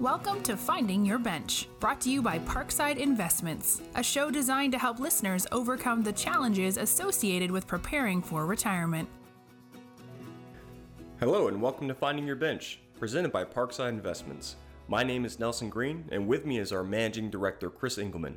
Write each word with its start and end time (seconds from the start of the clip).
Welcome 0.00 0.42
to 0.42 0.58
Finding 0.58 1.06
Your 1.06 1.18
Bench, 1.18 1.68
brought 1.80 2.02
to 2.02 2.10
you 2.10 2.20
by 2.20 2.38
Parkside 2.40 2.98
Investments, 2.98 3.80
a 3.94 4.02
show 4.02 4.30
designed 4.30 4.72
to 4.72 4.78
help 4.78 5.00
listeners 5.00 5.46
overcome 5.52 6.02
the 6.02 6.12
challenges 6.12 6.76
associated 6.76 7.50
with 7.50 7.66
preparing 7.66 8.20
for 8.20 8.44
retirement. 8.44 9.08
Hello, 11.18 11.48
and 11.48 11.62
welcome 11.62 11.88
to 11.88 11.94
Finding 11.94 12.26
Your 12.26 12.36
Bench, 12.36 12.78
presented 12.98 13.32
by 13.32 13.44
Parkside 13.44 13.88
Investments. 13.88 14.56
My 14.86 15.02
name 15.02 15.24
is 15.24 15.38
Nelson 15.38 15.70
Green, 15.70 16.04
and 16.12 16.28
with 16.28 16.44
me 16.44 16.58
is 16.58 16.72
our 16.72 16.84
managing 16.84 17.30
director, 17.30 17.70
Chris 17.70 17.96
Engelman. 17.96 18.36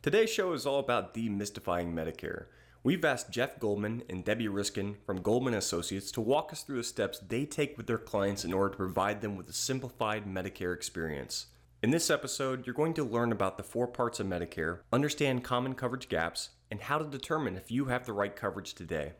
Today's 0.00 0.30
show 0.30 0.52
is 0.52 0.64
all 0.64 0.78
about 0.78 1.12
demystifying 1.12 1.92
Medicare. 1.92 2.44
We've 2.86 3.06
asked 3.06 3.30
Jeff 3.30 3.58
Goldman 3.58 4.02
and 4.10 4.26
Debby 4.26 4.46
Riskind 4.46 4.96
from 5.06 5.22
Goldman 5.22 5.54
Associates 5.54 6.12
to 6.12 6.20
walk 6.20 6.52
us 6.52 6.64
through 6.64 6.76
the 6.76 6.84
steps 6.84 7.18
they 7.18 7.46
take 7.46 7.78
with 7.78 7.86
their 7.86 7.96
clients 7.96 8.44
in 8.44 8.52
order 8.52 8.68
to 8.72 8.76
provide 8.76 9.22
them 9.22 9.36
with 9.36 9.48
a 9.48 9.54
simplified 9.54 10.26
Medicare 10.26 10.74
experience. 10.74 11.46
In 11.82 11.88
this 11.88 12.10
episode, 12.10 12.66
you're 12.66 12.74
going 12.74 12.92
to 12.92 13.02
learn 13.02 13.32
about 13.32 13.56
the 13.56 13.62
four 13.62 13.86
parts 13.88 14.20
of 14.20 14.26
Medicare, 14.26 14.80
understand 14.92 15.42
common 15.42 15.72
coverage 15.72 16.10
gaps, 16.10 16.50
and 16.70 16.78
how 16.78 16.98
to 16.98 17.06
determine 17.06 17.56
if 17.56 17.70
you 17.70 17.86
have 17.86 18.04
the 18.04 18.12
right 18.12 18.36
coverage 18.36 18.74
today. 18.74 19.14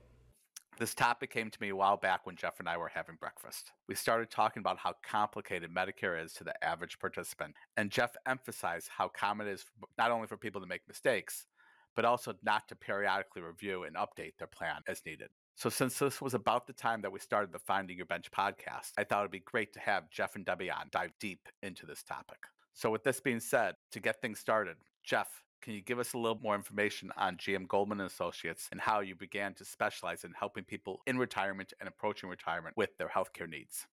This 0.78 0.94
topic 0.94 1.30
came 1.30 1.50
to 1.50 1.60
me 1.62 1.70
a 1.70 1.76
while 1.76 1.96
back 1.96 2.26
when 2.26 2.36
Jeff 2.36 2.60
and 2.60 2.68
I 2.68 2.76
were 2.76 2.90
having 2.94 3.16
breakfast. 3.18 3.72
We 3.88 3.94
started 3.94 4.30
talking 4.30 4.60
about 4.60 4.76
how 4.76 4.96
complicated 5.02 5.74
Medicare 5.74 6.22
is 6.22 6.34
to 6.34 6.44
the 6.44 6.62
average 6.62 6.98
participant, 6.98 7.54
and 7.78 7.90
Jeff 7.90 8.14
emphasized 8.26 8.90
how 8.94 9.08
common 9.08 9.46
it 9.46 9.52
is 9.52 9.64
not 9.96 10.10
only 10.10 10.26
for 10.26 10.36
people 10.36 10.60
to 10.60 10.66
make 10.66 10.82
mistakes, 10.86 11.46
but 11.94 12.04
also 12.04 12.34
not 12.42 12.68
to 12.68 12.76
periodically 12.76 13.42
review 13.42 13.84
and 13.84 13.96
update 13.96 14.36
their 14.38 14.46
plan 14.46 14.82
as 14.88 15.02
needed. 15.06 15.28
So, 15.56 15.70
since 15.70 15.98
this 15.98 16.20
was 16.20 16.34
about 16.34 16.66
the 16.66 16.72
time 16.72 17.00
that 17.02 17.12
we 17.12 17.20
started 17.20 17.52
the 17.52 17.60
Finding 17.60 17.96
Your 17.96 18.06
Bench 18.06 18.30
podcast, 18.30 18.92
I 18.98 19.04
thought 19.04 19.20
it'd 19.20 19.30
be 19.30 19.40
great 19.40 19.72
to 19.74 19.80
have 19.80 20.10
Jeff 20.10 20.34
and 20.34 20.44
Debby 20.44 20.70
on 20.70 20.88
dive 20.90 21.12
deep 21.20 21.48
into 21.62 21.86
this 21.86 22.02
topic. 22.02 22.38
So, 22.72 22.90
with 22.90 23.04
this 23.04 23.20
being 23.20 23.40
said, 23.40 23.76
to 23.92 24.00
get 24.00 24.20
things 24.20 24.40
started, 24.40 24.76
Jeff, 25.04 25.44
can 25.62 25.72
you 25.72 25.80
give 25.80 26.00
us 26.00 26.12
a 26.12 26.18
little 26.18 26.40
more 26.42 26.56
information 26.56 27.10
on 27.16 27.36
GM 27.36 27.68
Goldman 27.68 28.00
Associates 28.00 28.68
and 28.72 28.80
how 28.80 29.00
you 29.00 29.14
began 29.14 29.54
to 29.54 29.64
specialize 29.64 30.24
in 30.24 30.32
helping 30.38 30.64
people 30.64 31.00
in 31.06 31.16
retirement 31.16 31.72
and 31.78 31.88
approaching 31.88 32.28
retirement 32.28 32.76
with 32.76 32.96
their 32.98 33.08
healthcare 33.08 33.48
needs? 33.48 33.86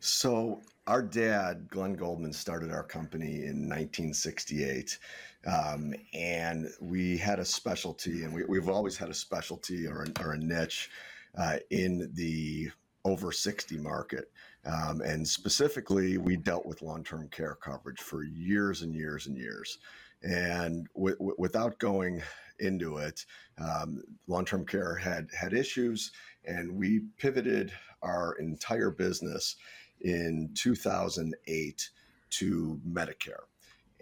So, 0.00 0.60
our 0.88 1.02
dad, 1.02 1.68
Glenn 1.70 1.94
Goldman, 1.94 2.32
started 2.32 2.72
our 2.72 2.82
company 2.82 3.44
in 3.44 3.68
1968. 3.68 4.98
Um, 5.46 5.94
and 6.12 6.68
we 6.80 7.16
had 7.16 7.38
a 7.38 7.44
specialty, 7.44 8.24
and 8.24 8.34
we, 8.34 8.58
have 8.58 8.68
always 8.68 8.96
had 8.96 9.08
a 9.08 9.14
specialty 9.14 9.86
or, 9.86 10.06
or 10.20 10.32
a 10.32 10.38
niche 10.38 10.90
uh, 11.38 11.58
in 11.70 12.10
the 12.14 12.70
over 13.04 13.32
60 13.32 13.78
market. 13.78 14.30
Um, 14.64 15.00
and 15.00 15.26
specifically, 15.26 16.18
we 16.18 16.36
dealt 16.36 16.66
with 16.66 16.82
long 16.82 17.02
term 17.02 17.28
care 17.28 17.56
coverage 17.60 18.00
for 18.00 18.24
years 18.24 18.82
and 18.82 18.94
years 18.94 19.26
and 19.26 19.36
years. 19.36 19.78
And 20.22 20.86
w- 20.94 21.16
w- 21.16 21.36
without 21.38 21.78
going 21.78 22.22
into 22.60 22.98
it, 22.98 23.24
um, 23.58 24.02
long 24.28 24.44
term 24.44 24.64
care 24.64 24.94
had, 24.94 25.28
had 25.36 25.52
issues, 25.52 26.12
and 26.44 26.76
we 26.76 27.02
pivoted 27.18 27.72
our 28.02 28.34
entire 28.38 28.90
business 28.90 29.56
in 30.00 30.50
2008 30.54 31.90
to 32.30 32.80
Medicare 32.88 33.44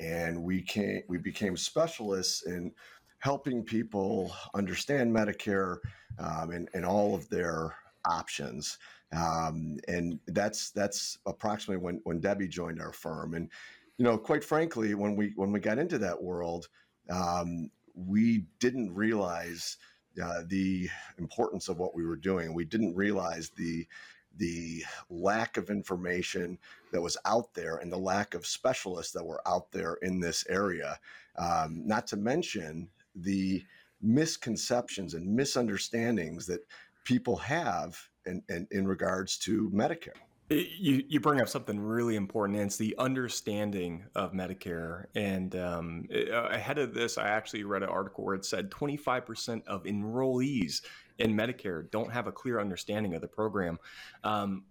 and 0.01 0.43
we 0.43 0.63
came 0.63 1.03
we 1.09 1.19
became 1.19 1.57
specialists 1.57 2.47
in 2.47 2.73
helping 3.19 3.63
people 3.63 4.33
understand 4.55 5.15
Medicare 5.15 5.79
um, 6.19 6.51
and, 6.51 6.69
and 6.75 6.85
all 6.85 7.15
of 7.15 7.29
their 7.29 7.77
options. 8.07 8.79
Um, 9.13 9.79
and 9.89 10.19
that's 10.29 10.71
that's 10.71 11.19
approximately 11.27 11.83
when 11.83 12.01
when 12.05 12.21
Debby 12.21 12.49
joined 12.49 12.81
our 12.81 12.93
firm. 12.93 13.35
And 13.35 13.51
you 13.99 14.05
know, 14.05 14.17
quite 14.17 14.43
frankly, 14.43 14.95
when 14.95 15.17
we 15.17 15.33
when 15.37 15.53
we 15.53 15.61
got 15.61 15.79
into 15.79 15.99
that 15.99 16.21
world, 16.21 16.69
um, 17.11 17.71
we 17.95 18.47
didn't 18.59 18.95
realize 18.95 19.77
uh, 20.23 20.43
the 20.47 20.89
importance 21.19 21.69
of 21.69 21.79
what 21.79 21.95
we 21.95 22.05
were 22.05 22.17
doing. 22.17 22.55
We 22.55 22.65
didn't 22.65 22.95
realize 22.95 23.51
the 23.51 23.87
the 24.37 24.85
lack 25.11 25.57
of 25.57 25.71
information 25.71 26.57
that 26.93 27.01
was 27.01 27.17
out 27.25 27.53
there 27.53 27.77
and 27.77 27.93
the 27.93 27.99
lack 27.99 28.35
of 28.35 28.47
specialists 28.47 29.13
that 29.13 29.25
were 29.25 29.47
out 29.47 29.73
there 29.73 29.95
in 30.03 30.21
this 30.21 30.47
area. 30.49 30.99
Um, 31.37 31.83
not 31.85 32.07
to 32.09 32.17
mention 32.17 32.89
the 33.15 33.65
misconceptions 34.01 35.15
and 35.15 35.27
misunderstandings 35.27 36.47
that 36.47 36.65
people 37.05 37.37
have 37.37 37.99
in, 38.25 38.43
in, 38.49 38.67
in 38.71 38.87
regards 38.87 39.37
to 39.39 39.69
Medicare. 39.71 40.17
You, 40.51 41.05
you 41.09 41.21
bring 41.21 41.41
up 41.41 41.49
something 41.49 41.79
really 41.79 42.17
important, 42.17 42.59
and 42.59 42.67
it's 42.67 42.77
the 42.77 42.97
understanding 42.99 44.05
of 44.17 44.33
Medicare. 44.33 45.05
And 45.15 45.55
um, 45.55 46.09
ahead 46.11 46.79
of 46.79 46.93
this, 46.93 47.19
I 47.19 47.29
actually 47.29 47.63
read 47.63 47.85
an 47.85 47.89
article 47.89 48.25
where 48.25 48.35
it 48.35 48.45
said 48.45 48.69
25% 48.69 49.65
of 49.69 49.85
enrollees 49.85 50.83
in 51.21 51.37
Medicare 51.37 51.89
don't 51.93 52.11
have 52.11 52.27
a 52.27 52.33
clear 52.33 52.59
understanding 52.59 53.15
of 53.15 53.21
the 53.21 53.29
program. 53.29 53.79
Um, 54.25 54.65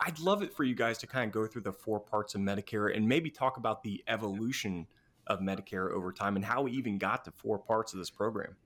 I'd 0.00 0.20
love 0.20 0.42
it 0.42 0.54
for 0.54 0.62
you 0.62 0.76
guys 0.76 0.98
to 0.98 1.08
kind 1.08 1.26
of 1.26 1.32
go 1.32 1.46
through 1.46 1.62
the 1.62 1.72
four 1.72 1.98
parts 1.98 2.36
of 2.36 2.40
Medicare 2.40 2.96
and 2.96 3.08
maybe 3.08 3.30
talk 3.30 3.56
about 3.56 3.82
the 3.82 4.04
evolution 4.06 4.86
of 5.26 5.40
Medicare 5.40 5.90
over 5.90 6.12
time 6.12 6.36
and 6.36 6.44
how 6.44 6.62
we 6.62 6.72
even 6.72 6.98
got 6.98 7.24
to 7.24 7.32
four 7.32 7.58
parts 7.58 7.92
of 7.94 7.98
this 7.98 8.10
program. 8.10 8.56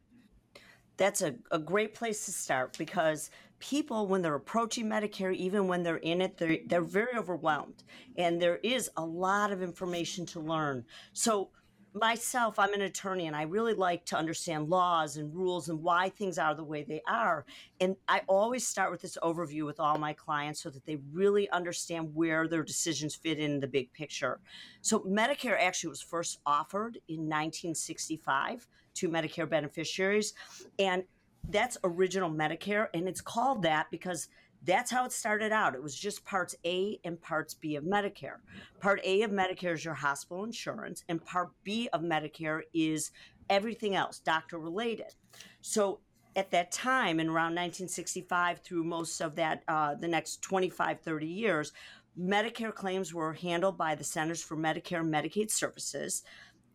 That's 0.96 1.22
a, 1.22 1.36
a 1.52 1.58
great 1.58 1.94
place 1.94 2.26
to 2.26 2.32
start 2.32 2.76
because 2.76 3.30
people, 3.58 4.06
when 4.06 4.22
they're 4.22 4.34
approaching 4.34 4.86
Medicare, 4.86 5.34
even 5.34 5.68
when 5.68 5.82
they're 5.82 5.96
in 5.96 6.20
it, 6.20 6.36
they're, 6.36 6.58
they're 6.66 6.82
very 6.82 7.16
overwhelmed. 7.16 7.82
And 8.16 8.40
there 8.40 8.58
is 8.62 8.90
a 8.96 9.04
lot 9.04 9.52
of 9.52 9.62
information 9.62 10.26
to 10.26 10.40
learn. 10.40 10.84
So, 11.12 11.50
myself, 11.94 12.58
I'm 12.58 12.74
an 12.74 12.82
attorney 12.82 13.26
and 13.26 13.34
I 13.34 13.42
really 13.42 13.72
like 13.72 14.04
to 14.06 14.16
understand 14.16 14.68
laws 14.68 15.16
and 15.16 15.34
rules 15.34 15.68
and 15.68 15.82
why 15.82 16.10
things 16.10 16.38
are 16.38 16.54
the 16.54 16.62
way 16.62 16.84
they 16.84 17.00
are. 17.08 17.44
And 17.80 17.96
I 18.06 18.20
always 18.28 18.66
start 18.66 18.90
with 18.90 19.00
this 19.00 19.16
overview 19.22 19.64
with 19.64 19.80
all 19.80 19.98
my 19.98 20.12
clients 20.12 20.62
so 20.62 20.70
that 20.70 20.84
they 20.84 20.98
really 21.12 21.50
understand 21.50 22.14
where 22.14 22.46
their 22.46 22.62
decisions 22.62 23.14
fit 23.14 23.38
in 23.38 23.58
the 23.58 23.66
big 23.66 23.92
picture. 23.92 24.40
So, 24.82 25.00
Medicare 25.00 25.58
actually 25.58 25.90
was 25.90 26.02
first 26.02 26.38
offered 26.46 26.98
in 27.08 27.20
1965 27.20 28.66
to 28.94 29.08
Medicare 29.08 29.48
beneficiaries. 29.48 30.34
And 30.78 31.04
that's 31.48 31.78
original 31.84 32.30
Medicare. 32.30 32.88
And 32.94 33.08
it's 33.08 33.20
called 33.20 33.62
that 33.62 33.90
because 33.90 34.28
that's 34.64 34.90
how 34.90 35.04
it 35.04 35.12
started 35.12 35.52
out. 35.52 35.74
It 35.74 35.82
was 35.82 35.94
just 35.94 36.24
parts 36.24 36.54
A 36.64 36.98
and 37.04 37.20
parts 37.20 37.54
B 37.54 37.76
of 37.76 37.84
Medicare. 37.84 38.38
Part 38.80 39.00
A 39.04 39.22
of 39.22 39.30
Medicare 39.30 39.74
is 39.74 39.84
your 39.84 39.94
hospital 39.94 40.44
insurance, 40.44 41.04
and 41.08 41.24
part 41.24 41.50
B 41.62 41.88
of 41.92 42.02
Medicare 42.02 42.62
is 42.74 43.12
everything 43.48 43.94
else, 43.94 44.18
doctor 44.18 44.58
related. 44.58 45.14
So 45.60 46.00
at 46.34 46.50
that 46.50 46.70
time, 46.72 47.20
in 47.20 47.28
around 47.28 47.54
1965 47.54 48.60
through 48.60 48.84
most 48.84 49.20
of 49.20 49.36
that, 49.36 49.62
uh, 49.68 49.94
the 49.94 50.08
next 50.08 50.42
25, 50.42 51.00
30 51.00 51.26
years, 51.26 51.72
Medicare 52.18 52.74
claims 52.74 53.14
were 53.14 53.32
handled 53.32 53.78
by 53.78 53.94
the 53.94 54.04
Centers 54.04 54.42
for 54.42 54.56
Medicare 54.56 55.00
and 55.00 55.12
Medicaid 55.12 55.50
Services. 55.50 56.22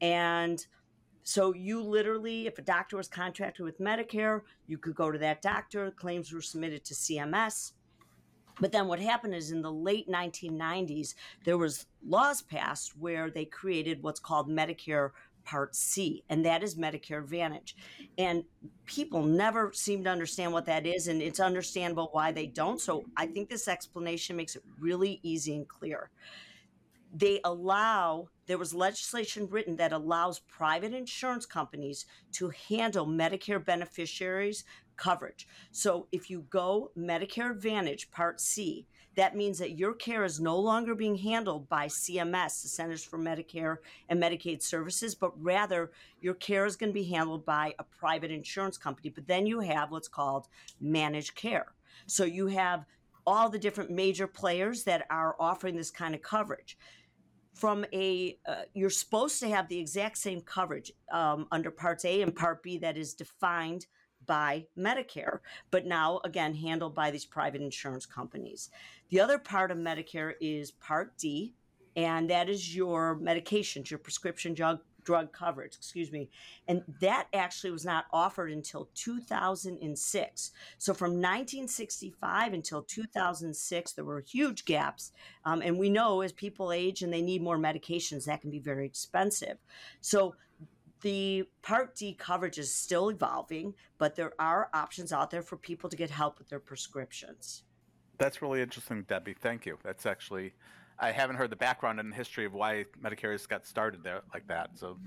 And 0.01 0.65
so 1.23 1.53
you 1.53 1.81
literally, 1.81 2.47
if 2.47 2.57
a 2.57 2.61
doctor 2.61 2.97
was 2.97 3.07
contracted 3.07 3.65
with 3.65 3.79
Medicare, 3.79 4.41
you 4.67 4.77
could 4.77 4.95
go 4.95 5.11
to 5.11 5.19
that 5.19 5.41
doctor. 5.41 5.91
Claims 5.91 6.33
were 6.33 6.41
submitted 6.41 6.83
to 6.85 6.93
CMS. 6.93 7.73
But 8.59 8.71
then 8.71 8.87
what 8.87 8.99
happened 8.99 9.33
is 9.33 9.51
in 9.51 9.61
the 9.61 9.71
late 9.71 10.07
1990s, 10.07 11.15
there 11.43 11.57
was 11.57 11.85
laws 12.05 12.41
passed 12.41 12.97
where 12.97 13.29
they 13.29 13.45
created 13.45 14.03
what's 14.03 14.19
called 14.19 14.47
Medicare 14.47 15.11
Part 15.43 15.75
C, 15.75 16.23
and 16.29 16.45
that 16.45 16.63
is 16.63 16.75
Medicare 16.75 17.19
Advantage. 17.19 17.75
And 18.17 18.43
people 18.85 19.23
never 19.23 19.73
seem 19.73 20.03
to 20.03 20.09
understand 20.09 20.53
what 20.53 20.65
that 20.67 20.85
is, 20.85 21.07
and 21.07 21.21
it's 21.21 21.39
understandable 21.39 22.09
why 22.11 22.31
they 22.31 22.45
don't. 22.45 22.79
So 22.79 23.05
I 23.17 23.25
think 23.25 23.49
this 23.49 23.67
explanation 23.67 24.35
makes 24.35 24.55
it 24.55 24.63
really 24.79 25.19
easy 25.23 25.55
and 25.55 25.67
clear 25.67 26.11
they 27.13 27.39
allow 27.43 28.27
there 28.45 28.57
was 28.57 28.73
legislation 28.73 29.47
written 29.49 29.77
that 29.77 29.93
allows 29.93 30.39
private 30.39 30.93
insurance 30.93 31.45
companies 31.45 32.05
to 32.33 32.51
handle 32.67 33.05
Medicare 33.05 33.63
beneficiaries 33.63 34.65
coverage. 34.97 35.47
So 35.71 36.07
if 36.11 36.29
you 36.29 36.45
go 36.49 36.91
Medicare 36.97 37.51
Advantage 37.51 38.11
Part 38.11 38.41
C, 38.41 38.85
that 39.15 39.35
means 39.35 39.59
that 39.59 39.77
your 39.77 39.93
care 39.93 40.23
is 40.23 40.39
no 40.39 40.57
longer 40.57 40.95
being 40.95 41.15
handled 41.15 41.69
by 41.69 41.85
CMS, 41.85 42.63
the 42.63 42.67
Centers 42.67 43.03
for 43.03 43.19
Medicare 43.19 43.77
and 44.09 44.21
Medicaid 44.21 44.63
Services, 44.63 45.13
but 45.13 45.31
rather 45.41 45.91
your 46.19 46.33
care 46.33 46.65
is 46.65 46.75
going 46.75 46.89
to 46.89 46.99
be 46.99 47.03
handled 47.03 47.45
by 47.45 47.75
a 47.77 47.83
private 47.83 48.31
insurance 48.31 48.77
company. 48.77 49.09
But 49.09 49.27
then 49.27 49.45
you 49.45 49.59
have 49.59 49.91
what's 49.91 50.07
called 50.07 50.47
managed 50.81 51.35
care. 51.35 51.73
So 52.07 52.23
you 52.23 52.47
have 52.47 52.85
all 53.25 53.49
the 53.49 53.59
different 53.59 53.91
major 53.91 54.27
players 54.27 54.83
that 54.83 55.05
are 55.09 55.35
offering 55.39 55.75
this 55.75 55.91
kind 55.91 56.15
of 56.15 56.21
coverage 56.21 56.77
from 57.53 57.85
a 57.93 58.37
uh, 58.47 58.63
you're 58.73 58.89
supposed 58.89 59.39
to 59.39 59.49
have 59.49 59.67
the 59.67 59.79
exact 59.79 60.17
same 60.17 60.41
coverage 60.41 60.91
um, 61.11 61.47
under 61.51 61.71
parts 61.71 62.05
a 62.05 62.21
and 62.21 62.35
part 62.35 62.63
b 62.63 62.77
that 62.77 62.97
is 62.97 63.13
defined 63.13 63.85
by 64.25 64.65
medicare 64.77 65.39
but 65.69 65.85
now 65.85 66.19
again 66.23 66.53
handled 66.55 66.95
by 66.95 67.11
these 67.11 67.25
private 67.25 67.61
insurance 67.61 68.05
companies. 68.05 68.69
The 69.09 69.19
other 69.19 69.37
part 69.37 69.71
of 69.71 69.77
medicare 69.77 70.33
is 70.41 70.71
part 70.71 71.17
d 71.17 71.53
and 71.95 72.29
that 72.29 72.49
is 72.49 72.75
your 72.75 73.19
medications, 73.21 73.89
your 73.89 73.99
prescription 73.99 74.53
drug 74.53 74.79
drug 75.03 75.31
coverage, 75.31 75.75
excuse 75.75 76.11
me. 76.11 76.29
And 76.67 76.83
that 76.99 77.27
actually 77.33 77.71
was 77.71 77.85
not 77.85 78.05
offered 78.11 78.51
until 78.51 78.89
2006. 78.95 80.51
So 80.77 80.93
from 80.93 81.11
1965 81.11 82.53
until 82.53 82.83
2006, 82.83 83.91
there 83.93 84.05
were 84.05 84.21
huge 84.21 84.65
gaps. 84.65 85.11
Um, 85.45 85.61
and 85.61 85.77
we 85.77 85.89
know 85.89 86.21
as 86.21 86.31
people 86.31 86.71
age 86.71 87.01
and 87.01 87.13
they 87.13 87.21
need 87.21 87.41
more 87.41 87.57
medications, 87.57 88.25
that 88.25 88.41
can 88.41 88.51
be 88.51 88.59
very 88.59 88.85
expensive. 88.85 89.57
So 90.01 90.35
the 91.01 91.43
Part 91.61 91.95
D 91.95 92.13
coverage 92.13 92.57
is 92.57 92.73
still 92.73 93.09
evolving, 93.09 93.73
but 93.97 94.15
there 94.15 94.33
are 94.39 94.69
options 94.73 95.11
out 95.11 95.29
there 95.29 95.41
for 95.41 95.57
people 95.57 95.89
to 95.89 95.97
get 95.97 96.09
help 96.09 96.39
with 96.39 96.49
their 96.49 96.61
prescriptions. 96.61 97.63
That's 98.17 98.41
really 98.41 98.61
interesting, 98.61 99.03
Debby. 99.03 99.33
Thank 99.33 99.65
you. 99.65 99.77
That's 99.83 100.05
actually 100.05 100.53
I 100.99 101.11
haven't 101.11 101.35
heard 101.37 101.49
the 101.49 101.55
background 101.55 101.99
and 101.99 102.13
history 102.13 102.45
of 102.45 102.53
why 102.53 102.85
Medicare 103.01 103.31
has 103.31 103.45
got 103.45 103.65
started 103.65 104.03
there 104.03 104.21
like 104.33 104.47
that. 104.47 104.71
So 104.75 104.97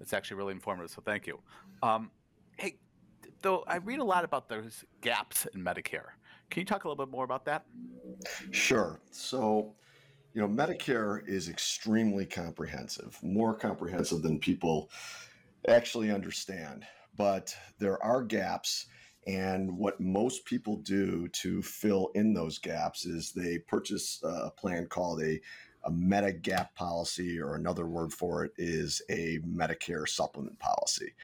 it's 0.00 0.12
actually 0.12 0.38
really 0.38 0.52
informative. 0.52 0.90
So 0.90 1.02
thank 1.04 1.26
you. 1.26 1.38
Um, 1.82 2.10
hey, 2.56 2.76
though 3.42 3.64
I 3.66 3.76
read 3.76 3.98
a 3.98 4.04
lot 4.04 4.24
about 4.24 4.48
those 4.48 4.84
gaps 5.00 5.46
in 5.54 5.62
Medicare. 5.62 6.12
Can 6.50 6.60
you 6.60 6.66
talk 6.66 6.84
a 6.84 6.88
little 6.88 7.04
bit 7.04 7.12
more 7.12 7.24
about 7.24 7.44
that? 7.46 7.64
Sure. 8.50 9.00
So, 9.10 9.74
you 10.34 10.40
know, 10.40 10.48
Medicare 10.48 11.26
is 11.26 11.48
extremely 11.48 12.26
comprehensive, 12.26 13.18
more 13.22 13.54
comprehensive 13.54 14.22
than 14.22 14.38
people 14.38 14.90
actually 15.68 16.10
understand. 16.10 16.84
But 17.16 17.54
there 17.78 18.02
are 18.02 18.22
gaps 18.22 18.86
and 19.26 19.76
what 19.76 20.00
most 20.00 20.44
people 20.44 20.76
do 20.76 21.28
to 21.28 21.62
fill 21.62 22.10
in 22.14 22.34
those 22.34 22.58
gaps 22.58 23.06
is 23.06 23.32
they 23.32 23.58
purchase 23.58 24.22
a 24.22 24.50
plan 24.50 24.86
called 24.86 25.22
a, 25.22 25.40
a 25.84 25.90
Medigap 25.90 26.74
policy, 26.74 27.40
or 27.40 27.54
another 27.54 27.86
word 27.86 28.12
for 28.12 28.44
it 28.44 28.52
is 28.56 29.02
a 29.10 29.38
Medicare 29.46 30.08
supplement 30.08 30.58
policy. 30.58 31.14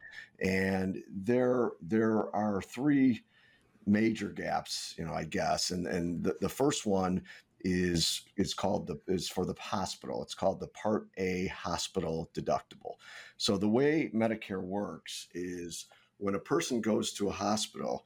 And 0.42 1.02
there, 1.10 1.72
there 1.82 2.34
are 2.34 2.62
three 2.62 3.22
major 3.86 4.28
gaps, 4.28 4.94
you 4.98 5.04
know, 5.04 5.14
I 5.14 5.24
guess. 5.24 5.70
And, 5.70 5.86
and 5.86 6.22
the, 6.22 6.36
the 6.40 6.48
first 6.48 6.86
one 6.86 7.22
is 7.62 8.22
is 8.36 8.54
called 8.54 8.86
the 8.86 8.98
is 9.06 9.28
for 9.28 9.44
the 9.44 9.54
hospital. 9.58 10.22
It's 10.22 10.34
called 10.34 10.60
the 10.60 10.68
Part 10.68 11.08
A 11.18 11.48
hospital 11.48 12.30
deductible. 12.34 12.94
So 13.36 13.58
the 13.58 13.68
way 13.68 14.10
Medicare 14.14 14.62
works 14.62 15.28
is 15.34 15.86
when 16.20 16.34
a 16.34 16.40
person 16.40 16.80
goes 16.80 17.12
to 17.14 17.28
a 17.28 17.32
hospital, 17.32 18.04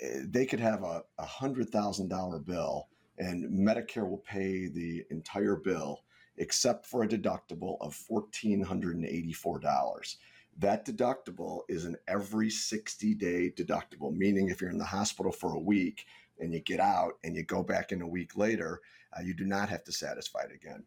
eh, 0.00 0.20
they 0.24 0.46
could 0.46 0.60
have 0.60 0.82
a, 0.82 1.02
a 1.18 1.26
hundred 1.26 1.70
thousand 1.70 2.08
dollar 2.08 2.38
bill 2.38 2.88
and 3.18 3.50
Medicare 3.50 4.08
will 4.08 4.18
pay 4.18 4.68
the 4.68 5.04
entire 5.10 5.56
bill 5.56 6.02
except 6.38 6.86
for 6.86 7.02
a 7.02 7.08
deductible 7.08 7.76
of 7.80 7.98
$1,484. 8.10 10.16
That 10.58 10.86
deductible 10.86 11.60
is 11.68 11.86
an 11.86 11.96
every 12.08 12.50
60 12.50 13.14
day 13.14 13.52
deductible, 13.56 14.14
meaning 14.14 14.48
if 14.48 14.60
you're 14.60 14.70
in 14.70 14.78
the 14.78 14.84
hospital 14.84 15.32
for 15.32 15.54
a 15.54 15.58
week 15.58 16.06
and 16.38 16.52
you 16.52 16.60
get 16.60 16.80
out 16.80 17.12
and 17.24 17.34
you 17.34 17.42
go 17.42 17.62
back 17.62 17.92
in 17.92 18.02
a 18.02 18.06
week 18.06 18.36
later, 18.36 18.82
uh, 19.16 19.22
you 19.22 19.32
do 19.34 19.44
not 19.44 19.70
have 19.70 19.84
to 19.84 19.92
satisfy 19.92 20.42
it 20.42 20.52
again. 20.54 20.84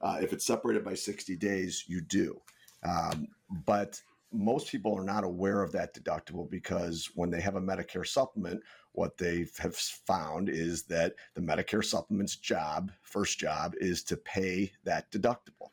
Uh, 0.00 0.18
if 0.20 0.32
it's 0.32 0.46
separated 0.46 0.84
by 0.84 0.94
60 0.94 1.34
days, 1.36 1.84
you 1.88 2.00
do. 2.00 2.40
Um, 2.84 3.26
but 3.66 4.00
most 4.34 4.70
people 4.70 4.96
are 4.98 5.04
not 5.04 5.24
aware 5.24 5.62
of 5.62 5.72
that 5.72 5.94
deductible 5.94 6.50
because 6.50 7.10
when 7.14 7.30
they 7.30 7.40
have 7.40 7.56
a 7.56 7.60
Medicare 7.60 8.06
supplement, 8.06 8.62
what 8.92 9.16
they 9.16 9.46
have 9.58 9.76
found 9.76 10.48
is 10.48 10.84
that 10.84 11.14
the 11.34 11.40
Medicare 11.40 11.84
supplement's 11.84 12.36
job, 12.36 12.92
first 13.02 13.38
job, 13.38 13.74
is 13.78 14.02
to 14.04 14.16
pay 14.16 14.72
that 14.84 15.10
deductible. 15.10 15.70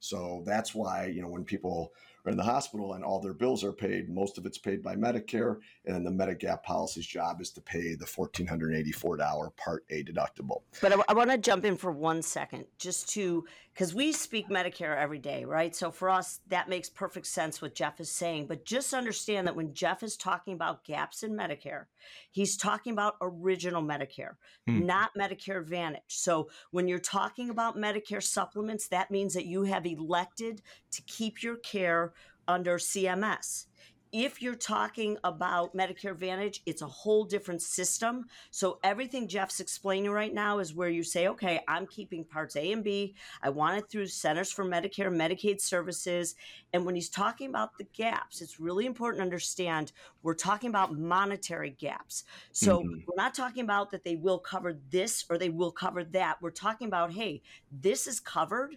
So 0.00 0.42
that's 0.46 0.74
why, 0.74 1.06
you 1.06 1.22
know, 1.22 1.28
when 1.28 1.44
people 1.44 1.92
are 2.24 2.30
in 2.30 2.36
the 2.36 2.42
hospital 2.42 2.94
and 2.94 3.04
all 3.04 3.20
their 3.20 3.34
bills 3.34 3.62
are 3.62 3.72
paid. 3.72 4.08
Most 4.08 4.38
of 4.38 4.46
it's 4.46 4.58
paid 4.58 4.82
by 4.82 4.96
Medicare, 4.96 5.58
and 5.84 5.94
then 5.94 6.04
the 6.04 6.10
Medigap 6.10 6.62
policy's 6.62 7.06
job 7.06 7.40
is 7.40 7.50
to 7.50 7.60
pay 7.60 7.94
the 7.94 8.06
$1,484 8.06 9.56
Part 9.56 9.84
A 9.90 10.02
deductible. 10.02 10.62
But 10.80 10.92
I, 10.92 11.02
I 11.08 11.14
want 11.14 11.30
to 11.30 11.38
jump 11.38 11.64
in 11.64 11.76
for 11.76 11.92
one 11.92 12.22
second, 12.22 12.64
just 12.78 13.08
to 13.10 13.44
because 13.74 13.92
we 13.92 14.12
speak 14.12 14.48
Medicare 14.48 14.96
every 14.96 15.18
day, 15.18 15.44
right? 15.44 15.74
So 15.74 15.90
for 15.90 16.08
us, 16.08 16.38
that 16.46 16.68
makes 16.68 16.88
perfect 16.88 17.26
sense 17.26 17.60
what 17.60 17.74
Jeff 17.74 17.98
is 17.98 18.08
saying. 18.08 18.46
But 18.46 18.64
just 18.64 18.94
understand 18.94 19.48
that 19.48 19.56
when 19.56 19.74
Jeff 19.74 20.04
is 20.04 20.16
talking 20.16 20.54
about 20.54 20.84
gaps 20.84 21.24
in 21.24 21.32
Medicare, 21.32 21.86
he's 22.30 22.56
talking 22.56 22.92
about 22.92 23.16
original 23.20 23.82
Medicare, 23.82 24.36
hmm. 24.68 24.86
not 24.86 25.10
Medicare 25.18 25.60
Advantage. 25.60 26.02
So 26.06 26.48
when 26.70 26.86
you're 26.86 27.00
talking 27.00 27.50
about 27.50 27.76
Medicare 27.76 28.22
supplements, 28.22 28.86
that 28.88 29.10
means 29.10 29.34
that 29.34 29.46
you 29.46 29.64
have 29.64 29.86
elected 29.86 30.62
to 30.92 31.02
keep 31.02 31.42
your 31.42 31.56
care 31.56 32.12
under 32.46 32.78
CMS 32.78 33.66
if 34.14 34.40
you're 34.40 34.54
talking 34.54 35.18
about 35.24 35.76
Medicare 35.76 36.12
Advantage, 36.12 36.62
it's 36.66 36.82
a 36.82 36.86
whole 36.86 37.24
different 37.24 37.60
system. 37.60 38.26
So 38.52 38.78
everything 38.84 39.26
Jeff's 39.26 39.58
explaining 39.58 40.12
right 40.12 40.32
now 40.32 40.60
is 40.60 40.72
where 40.72 40.88
you 40.88 41.02
say, 41.02 41.26
okay, 41.26 41.60
I'm 41.66 41.84
keeping 41.88 42.24
parts 42.24 42.54
A 42.54 42.70
and 42.70 42.84
B. 42.84 43.16
I 43.42 43.50
want 43.50 43.76
it 43.76 43.90
through 43.90 44.06
Centers 44.06 44.52
for 44.52 44.64
Medicare 44.64 45.08
and 45.08 45.20
Medicaid 45.20 45.60
Services. 45.60 46.36
And 46.72 46.86
when 46.86 46.94
he's 46.94 47.08
talking 47.08 47.48
about 47.48 47.76
the 47.76 47.88
gaps, 47.92 48.40
it's 48.40 48.60
really 48.60 48.86
important 48.86 49.18
to 49.18 49.24
understand 49.24 49.90
we're 50.22 50.34
talking 50.34 50.70
about 50.70 50.96
monetary 50.96 51.70
gaps. 51.70 52.22
So 52.52 52.78
mm-hmm. 52.78 53.00
we're 53.08 53.16
not 53.16 53.34
talking 53.34 53.64
about 53.64 53.90
that 53.90 54.04
they 54.04 54.14
will 54.14 54.38
cover 54.38 54.78
this 54.90 55.24
or 55.28 55.38
they 55.38 55.50
will 55.50 55.72
cover 55.72 56.04
that. 56.04 56.40
We're 56.40 56.52
talking 56.52 56.86
about, 56.86 57.12
hey, 57.12 57.42
this 57.72 58.06
is 58.06 58.20
covered, 58.20 58.76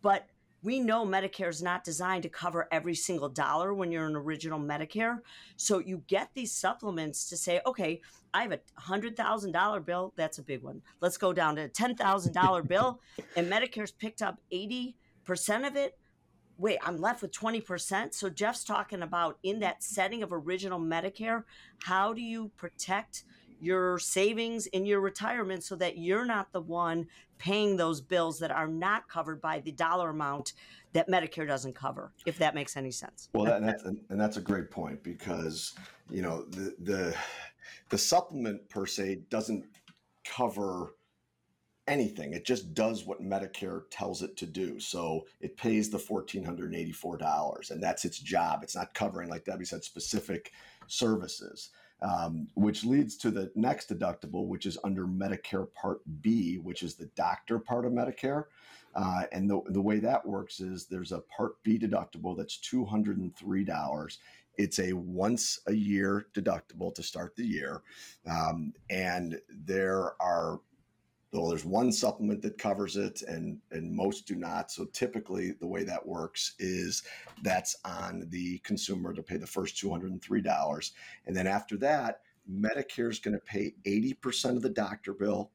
but 0.00 0.28
we 0.62 0.80
know 0.80 1.06
Medicare 1.06 1.48
is 1.48 1.62
not 1.62 1.84
designed 1.84 2.24
to 2.24 2.28
cover 2.28 2.66
every 2.72 2.94
single 2.94 3.28
dollar 3.28 3.72
when 3.72 3.92
you're 3.92 4.06
an 4.06 4.16
original 4.16 4.58
Medicare. 4.58 5.20
So 5.56 5.78
you 5.78 6.02
get 6.08 6.30
these 6.34 6.52
supplements 6.52 7.28
to 7.28 7.36
say, 7.36 7.60
okay, 7.64 8.00
I 8.34 8.42
have 8.42 8.52
a 8.52 8.60
hundred 8.76 9.16
thousand 9.16 9.52
dollar 9.52 9.80
bill. 9.80 10.12
That's 10.16 10.38
a 10.38 10.42
big 10.42 10.62
one. 10.62 10.82
Let's 11.00 11.16
go 11.16 11.32
down 11.32 11.56
to 11.56 11.62
a 11.62 11.68
ten 11.68 11.94
thousand 11.94 12.34
dollar 12.34 12.62
bill, 12.64 13.00
and 13.36 13.50
Medicare's 13.50 13.92
picked 13.92 14.20
up 14.22 14.38
eighty 14.50 14.96
percent 15.24 15.64
of 15.64 15.76
it. 15.76 15.96
Wait, 16.58 16.78
I'm 16.82 17.00
left 17.00 17.22
with 17.22 17.32
twenty 17.32 17.60
percent. 17.60 18.14
So 18.14 18.28
Jeff's 18.28 18.64
talking 18.64 19.02
about 19.02 19.38
in 19.42 19.60
that 19.60 19.82
setting 19.82 20.22
of 20.22 20.32
original 20.32 20.80
Medicare, 20.80 21.44
how 21.84 22.12
do 22.12 22.20
you 22.20 22.50
protect 22.56 23.24
your 23.60 23.98
savings 23.98 24.66
in 24.66 24.86
your 24.86 25.00
retirement 25.00 25.64
so 25.64 25.76
that 25.76 25.98
you're 25.98 26.24
not 26.24 26.52
the 26.52 26.60
one 26.60 27.06
paying 27.38 27.76
those 27.76 28.00
bills 28.00 28.38
that 28.40 28.50
are 28.50 28.66
not 28.66 29.08
covered 29.08 29.40
by 29.40 29.60
the 29.60 29.72
dollar 29.72 30.10
amount 30.10 30.52
that 30.92 31.08
Medicare 31.08 31.46
doesn't 31.46 31.74
cover, 31.74 32.12
if 32.26 32.38
that 32.38 32.54
makes 32.54 32.76
any 32.76 32.90
sense. 32.90 33.28
Well, 33.34 33.52
and, 33.52 33.68
that's, 33.68 33.82
and 33.84 34.20
that's 34.20 34.36
a 34.36 34.40
great 34.40 34.70
point 34.70 35.02
because, 35.02 35.74
you 36.10 36.22
know, 36.22 36.44
the, 36.44 36.74
the, 36.80 37.16
the 37.90 37.98
supplement 37.98 38.68
per 38.68 38.86
se 38.86 39.22
doesn't 39.30 39.64
cover 40.24 40.94
anything. 41.86 42.34
It 42.34 42.44
just 42.44 42.74
does 42.74 43.04
what 43.04 43.22
Medicare 43.22 43.82
tells 43.90 44.22
it 44.22 44.36
to 44.36 44.46
do. 44.46 44.78
So 44.78 45.26
it 45.40 45.56
pays 45.56 45.90
the 45.90 45.98
$1,484 45.98 47.70
and 47.70 47.82
that's 47.82 48.04
its 48.04 48.18
job. 48.18 48.62
It's 48.62 48.76
not 48.76 48.94
covering, 48.94 49.28
like 49.28 49.44
Debby 49.44 49.64
said, 49.64 49.84
specific 49.84 50.52
services 50.86 51.70
um, 52.02 52.48
which 52.54 52.84
leads 52.84 53.16
to 53.18 53.30
the 53.30 53.50
next 53.54 53.88
deductible, 53.88 54.46
which 54.46 54.66
is 54.66 54.78
under 54.84 55.06
Medicare 55.06 55.72
Part 55.74 56.00
B, 56.20 56.56
which 56.56 56.82
is 56.82 56.94
the 56.94 57.10
doctor 57.16 57.58
part 57.58 57.84
of 57.84 57.92
Medicare. 57.92 58.44
Uh, 58.94 59.22
and 59.32 59.48
the, 59.48 59.60
the 59.66 59.80
way 59.80 59.98
that 59.98 60.24
works 60.26 60.60
is 60.60 60.86
there's 60.86 61.12
a 61.12 61.20
Part 61.20 61.62
B 61.62 61.78
deductible 61.78 62.36
that's 62.36 62.58
$203. 62.58 64.18
It's 64.56 64.78
a 64.80 64.92
once 64.92 65.60
a 65.66 65.72
year 65.72 66.26
deductible 66.34 66.94
to 66.94 67.02
start 67.02 67.36
the 67.36 67.46
year. 67.46 67.82
Um, 68.28 68.72
and 68.90 69.40
there 69.50 70.20
are 70.20 70.60
well, 71.32 71.48
there's 71.48 71.64
one 71.64 71.92
supplement 71.92 72.40
that 72.42 72.56
covers 72.56 72.96
it, 72.96 73.22
and 73.22 73.58
and 73.70 73.92
most 73.92 74.26
do 74.26 74.34
not. 74.34 74.70
So 74.70 74.86
typically, 74.86 75.52
the 75.52 75.66
way 75.66 75.84
that 75.84 76.06
works 76.06 76.54
is 76.58 77.02
that's 77.42 77.76
on 77.84 78.26
the 78.30 78.58
consumer 78.60 79.12
to 79.12 79.22
pay 79.22 79.36
the 79.36 79.46
first 79.46 79.76
two 79.76 79.90
hundred 79.90 80.12
and 80.12 80.22
three 80.22 80.40
dollars, 80.40 80.92
and 81.26 81.36
then 81.36 81.46
after 81.46 81.76
that, 81.78 82.22
Medicare 82.50 83.10
is 83.10 83.18
going 83.18 83.34
to 83.34 83.44
pay 83.44 83.74
eighty 83.84 84.14
percent 84.14 84.56
of 84.56 84.62
the 84.62 84.70
doctor 84.70 85.12
bill, 85.12 85.50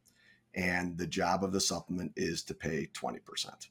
and 0.53 0.97
the 0.97 1.07
job 1.07 1.43
of 1.43 1.51
the 1.51 1.61
supplement 1.61 2.11
is 2.15 2.43
to 2.43 2.53
pay 2.53 2.87
twenty 2.93 3.19
percent. 3.19 3.69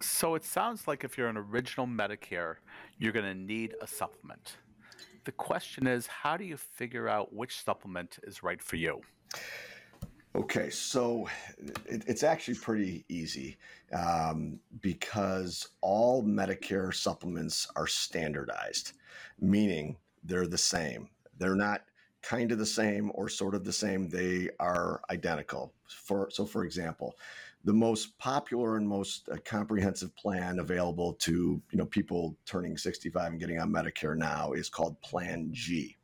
So 0.00 0.34
it 0.34 0.44
sounds 0.44 0.88
like 0.88 1.04
if 1.04 1.16
you're 1.18 1.28
an 1.28 1.36
original 1.36 1.86
Medicare, 1.86 2.56
you're 2.98 3.12
going 3.12 3.24
to 3.24 3.34
need 3.34 3.74
a 3.80 3.86
supplement. 3.86 4.56
The 5.24 5.32
question 5.32 5.86
is, 5.86 6.06
how 6.06 6.36
do 6.36 6.44
you 6.44 6.58
figure 6.58 7.08
out 7.08 7.32
which 7.32 7.62
supplement 7.62 8.18
is 8.24 8.42
right 8.42 8.62
for 8.62 8.76
you? 8.76 9.00
Okay, 10.36 10.68
so 10.68 11.28
it, 11.86 12.02
it's 12.08 12.24
actually 12.24 12.56
pretty 12.56 13.04
easy 13.08 13.56
um, 13.96 14.58
because 14.80 15.68
all 15.80 16.24
Medicare 16.24 16.92
supplements 16.92 17.68
are 17.76 17.86
standardized, 17.86 18.94
meaning 19.40 19.96
they're 20.24 20.48
the 20.48 20.58
same. 20.58 21.08
They're 21.38 21.54
not 21.54 21.82
kind 22.20 22.50
of 22.50 22.58
the 22.58 22.66
same 22.66 23.12
or 23.14 23.28
sort 23.28 23.54
of 23.54 23.64
the 23.64 23.72
same, 23.72 24.08
they 24.08 24.48
are 24.58 25.02
identical. 25.10 25.72
For 25.86 26.28
so, 26.30 26.44
for 26.44 26.64
example, 26.64 27.14
the 27.62 27.72
most 27.72 28.18
popular 28.18 28.76
and 28.76 28.88
most 28.88 29.28
uh, 29.28 29.36
comprehensive 29.44 30.16
plan 30.16 30.58
available 30.58 31.12
to 31.14 31.62
you 31.70 31.78
know 31.78 31.86
people 31.86 32.36
turning 32.44 32.76
65 32.76 33.32
and 33.32 33.40
getting 33.40 33.60
on 33.60 33.70
Medicare 33.70 34.16
now 34.16 34.52
is 34.52 34.68
called 34.68 35.00
Plan 35.00 35.50
G. 35.52 35.96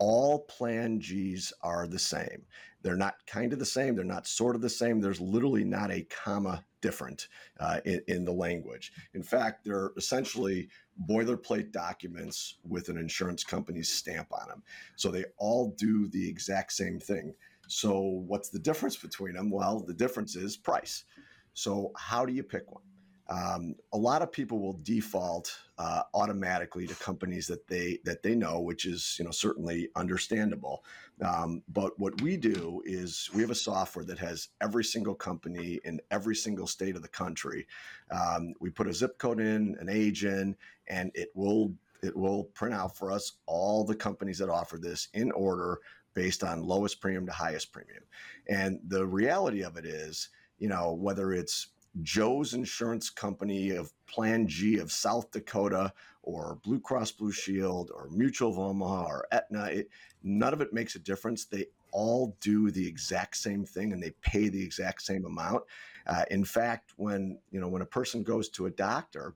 All 0.00 0.40
Plan 0.40 0.98
Gs 0.98 1.52
are 1.62 1.86
the 1.86 1.98
same. 1.98 2.46
They're 2.82 2.96
not 2.96 3.14
kind 3.26 3.52
of 3.52 3.58
the 3.58 3.66
same. 3.66 3.94
They're 3.94 4.04
not 4.04 4.26
sort 4.26 4.56
of 4.56 4.62
the 4.62 4.70
same. 4.70 5.00
There's 5.00 5.20
literally 5.20 5.62
not 5.62 5.90
a 5.90 6.04
comma 6.04 6.64
different 6.80 7.28
uh, 7.60 7.80
in, 7.84 8.00
in 8.08 8.24
the 8.24 8.32
language. 8.32 8.92
In 9.12 9.22
fact, 9.22 9.64
they're 9.64 9.90
essentially 9.98 10.70
boilerplate 11.06 11.70
documents 11.70 12.56
with 12.64 12.88
an 12.88 12.96
insurance 12.96 13.44
company's 13.44 13.92
stamp 13.92 14.28
on 14.32 14.48
them. 14.48 14.62
So 14.96 15.10
they 15.10 15.26
all 15.36 15.74
do 15.76 16.08
the 16.08 16.28
exact 16.28 16.72
same 16.72 16.98
thing. 16.98 17.34
So 17.68 18.24
what's 18.26 18.48
the 18.48 18.58
difference 18.58 18.96
between 18.96 19.34
them? 19.34 19.50
Well, 19.50 19.80
the 19.80 19.94
difference 19.94 20.34
is 20.34 20.56
price. 20.56 21.04
So 21.52 21.92
how 21.96 22.24
do 22.24 22.32
you 22.32 22.42
pick 22.42 22.70
one? 22.72 22.82
Um, 23.30 23.76
a 23.92 23.96
lot 23.96 24.22
of 24.22 24.32
people 24.32 24.58
will 24.58 24.78
default 24.82 25.56
uh, 25.78 26.02
automatically 26.14 26.86
to 26.88 26.94
companies 26.96 27.46
that 27.46 27.66
they 27.68 28.00
that 28.04 28.24
they 28.24 28.34
know, 28.34 28.60
which 28.60 28.86
is 28.86 29.16
you 29.18 29.24
know 29.24 29.30
certainly 29.30 29.88
understandable. 29.94 30.84
Um, 31.24 31.62
but 31.68 31.98
what 31.98 32.20
we 32.20 32.36
do 32.36 32.82
is 32.84 33.30
we 33.32 33.40
have 33.42 33.50
a 33.50 33.54
software 33.54 34.04
that 34.04 34.18
has 34.18 34.48
every 34.60 34.82
single 34.82 35.14
company 35.14 35.78
in 35.84 36.00
every 36.10 36.34
single 36.34 36.66
state 36.66 36.96
of 36.96 37.02
the 37.02 37.08
country. 37.08 37.66
Um, 38.10 38.52
we 38.60 38.68
put 38.68 38.88
a 38.88 38.92
zip 38.92 39.16
code 39.18 39.40
in, 39.40 39.76
an 39.80 39.88
age 39.88 40.24
in, 40.24 40.56
and 40.88 41.12
it 41.14 41.30
will 41.34 41.72
it 42.02 42.16
will 42.16 42.44
print 42.44 42.74
out 42.74 42.96
for 42.96 43.12
us 43.12 43.32
all 43.46 43.84
the 43.84 43.94
companies 43.94 44.38
that 44.38 44.48
offer 44.48 44.76
this 44.76 45.08
in 45.14 45.30
order 45.32 45.78
based 46.14 46.42
on 46.42 46.64
lowest 46.64 47.00
premium 47.00 47.26
to 47.26 47.32
highest 47.32 47.72
premium. 47.72 48.02
And 48.48 48.80
the 48.88 49.06
reality 49.06 49.62
of 49.62 49.76
it 49.76 49.84
is, 49.84 50.30
you 50.58 50.68
know, 50.68 50.92
whether 50.94 51.32
it's 51.32 51.68
Joe's 52.02 52.54
Insurance 52.54 53.10
Company 53.10 53.70
of 53.70 53.92
Plan 54.06 54.46
G 54.46 54.78
of 54.78 54.92
South 54.92 55.30
Dakota 55.30 55.92
or 56.22 56.58
Blue 56.62 56.80
Cross 56.80 57.12
Blue 57.12 57.32
Shield 57.32 57.90
or 57.94 58.08
Mutual 58.10 58.50
of 58.50 58.58
Omaha 58.58 59.04
or 59.06 59.26
Aetna, 59.32 59.64
it, 59.64 59.90
none 60.22 60.52
of 60.52 60.60
it 60.60 60.72
makes 60.72 60.94
a 60.94 61.00
difference. 61.00 61.44
They 61.44 61.66
all 61.92 62.36
do 62.40 62.70
the 62.70 62.86
exact 62.86 63.36
same 63.36 63.64
thing 63.64 63.92
and 63.92 64.02
they 64.02 64.12
pay 64.22 64.48
the 64.48 64.62
exact 64.62 65.02
same 65.02 65.24
amount. 65.24 65.64
Uh, 66.06 66.24
in 66.30 66.44
fact, 66.44 66.92
when 66.96 67.38
you 67.50 67.60
know 67.60 67.68
when 67.68 67.82
a 67.82 67.86
person 67.86 68.22
goes 68.22 68.48
to 68.50 68.66
a 68.66 68.70
doctor, 68.70 69.34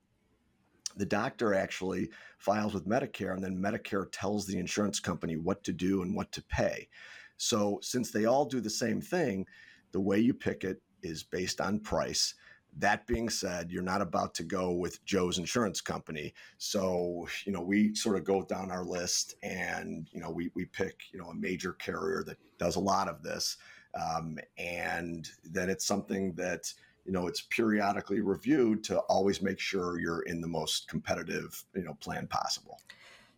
the 0.96 1.06
doctor 1.06 1.54
actually 1.54 2.10
files 2.38 2.74
with 2.74 2.86
Medicare, 2.86 3.34
and 3.34 3.42
then 3.42 3.56
Medicare 3.56 4.06
tells 4.12 4.46
the 4.46 4.58
insurance 4.58 5.00
company 5.00 5.36
what 5.36 5.64
to 5.64 5.72
do 5.72 6.02
and 6.02 6.14
what 6.14 6.30
to 6.32 6.42
pay. 6.42 6.88
So, 7.36 7.80
since 7.82 8.10
they 8.10 8.26
all 8.26 8.44
do 8.44 8.60
the 8.60 8.70
same 8.70 9.00
thing, 9.00 9.46
the 9.92 10.00
way 10.00 10.20
you 10.20 10.34
pick 10.34 10.62
it 10.64 10.80
is 11.02 11.22
based 11.22 11.60
on 11.60 11.80
price. 11.80 12.34
That 12.78 13.06
being 13.06 13.28
said, 13.28 13.70
you're 13.70 13.82
not 13.82 14.02
about 14.02 14.34
to 14.34 14.42
go 14.42 14.72
with 14.72 15.04
Joe's 15.04 15.38
insurance 15.38 15.80
company. 15.80 16.34
So, 16.58 17.28
you 17.44 17.52
know, 17.52 17.62
we 17.62 17.94
sort 17.94 18.16
of 18.16 18.24
go 18.24 18.42
down 18.42 18.70
our 18.70 18.84
list 18.84 19.36
and, 19.42 20.08
you 20.12 20.20
know, 20.20 20.30
we, 20.30 20.50
we 20.54 20.64
pick, 20.64 21.02
you 21.12 21.20
know, 21.20 21.28
a 21.28 21.34
major 21.34 21.72
carrier 21.74 22.24
that 22.26 22.38
does 22.58 22.76
a 22.76 22.80
lot 22.80 23.08
of 23.08 23.22
this. 23.22 23.56
Um, 23.94 24.38
and 24.58 25.28
then 25.44 25.70
it's 25.70 25.86
something 25.86 26.32
that, 26.34 26.72
you 27.04 27.12
know, 27.12 27.28
it's 27.28 27.42
periodically 27.42 28.20
reviewed 28.20 28.82
to 28.84 28.98
always 29.00 29.40
make 29.40 29.60
sure 29.60 30.00
you're 30.00 30.22
in 30.22 30.40
the 30.40 30.48
most 30.48 30.88
competitive, 30.88 31.64
you 31.76 31.84
know, 31.84 31.94
plan 31.94 32.26
possible. 32.26 32.80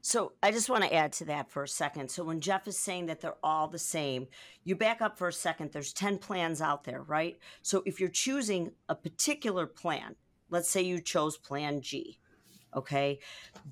So 0.08 0.34
I 0.40 0.52
just 0.52 0.70
want 0.70 0.84
to 0.84 0.94
add 0.94 1.12
to 1.14 1.24
that 1.24 1.50
for 1.50 1.64
a 1.64 1.68
second. 1.68 2.12
So 2.12 2.22
when 2.22 2.40
Jeff 2.40 2.68
is 2.68 2.78
saying 2.78 3.06
that 3.06 3.20
they're 3.20 3.34
all 3.42 3.66
the 3.66 3.76
same, 3.76 4.28
you 4.62 4.76
back 4.76 5.02
up 5.02 5.18
for 5.18 5.26
a 5.26 5.32
second. 5.32 5.72
There's 5.72 5.92
10 5.92 6.18
plans 6.18 6.60
out 6.60 6.84
there, 6.84 7.02
right? 7.02 7.36
So 7.62 7.82
if 7.84 7.98
you're 7.98 8.08
choosing 8.08 8.70
a 8.88 8.94
particular 8.94 9.66
plan, 9.66 10.14
let's 10.48 10.70
say 10.70 10.82
you 10.82 11.00
chose 11.00 11.36
Plan 11.36 11.80
G, 11.80 12.20
okay? 12.76 13.18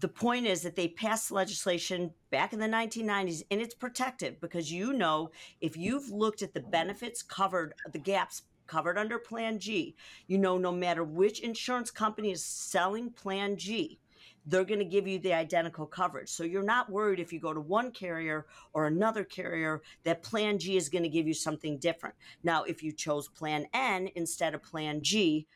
The 0.00 0.08
point 0.08 0.48
is 0.48 0.62
that 0.62 0.74
they 0.74 0.88
passed 0.88 1.30
legislation 1.30 2.10
back 2.30 2.52
in 2.52 2.58
the 2.58 2.66
1990s 2.66 3.44
and 3.52 3.60
it's 3.60 3.76
protective 3.76 4.40
because 4.40 4.72
you 4.72 4.92
know 4.92 5.30
if 5.60 5.76
you've 5.76 6.10
looked 6.10 6.42
at 6.42 6.52
the 6.52 6.62
benefits 6.62 7.22
covered, 7.22 7.74
the 7.92 8.00
gaps 8.00 8.42
covered 8.66 8.98
under 8.98 9.20
Plan 9.20 9.60
G, 9.60 9.94
you 10.26 10.38
know 10.38 10.58
no 10.58 10.72
matter 10.72 11.04
which 11.04 11.38
insurance 11.38 11.92
company 11.92 12.32
is 12.32 12.44
selling 12.44 13.10
Plan 13.10 13.56
G, 13.56 14.00
they're 14.46 14.64
going 14.64 14.80
to 14.80 14.84
give 14.84 15.06
you 15.06 15.18
the 15.18 15.32
identical 15.32 15.86
coverage. 15.86 16.28
So 16.28 16.44
you're 16.44 16.62
not 16.62 16.90
worried 16.90 17.20
if 17.20 17.32
you 17.32 17.40
go 17.40 17.54
to 17.54 17.60
one 17.60 17.90
carrier 17.90 18.46
or 18.72 18.86
another 18.86 19.24
carrier 19.24 19.82
that 20.04 20.22
Plan 20.22 20.58
G 20.58 20.76
is 20.76 20.88
going 20.88 21.04
to 21.04 21.08
give 21.08 21.26
you 21.26 21.34
something 21.34 21.78
different. 21.78 22.14
Now, 22.42 22.64
if 22.64 22.82
you 22.82 22.92
chose 22.92 23.28
Plan 23.28 23.66
N 23.72 24.10
instead 24.14 24.54
of 24.54 24.62
Plan 24.62 25.02
G, 25.02 25.46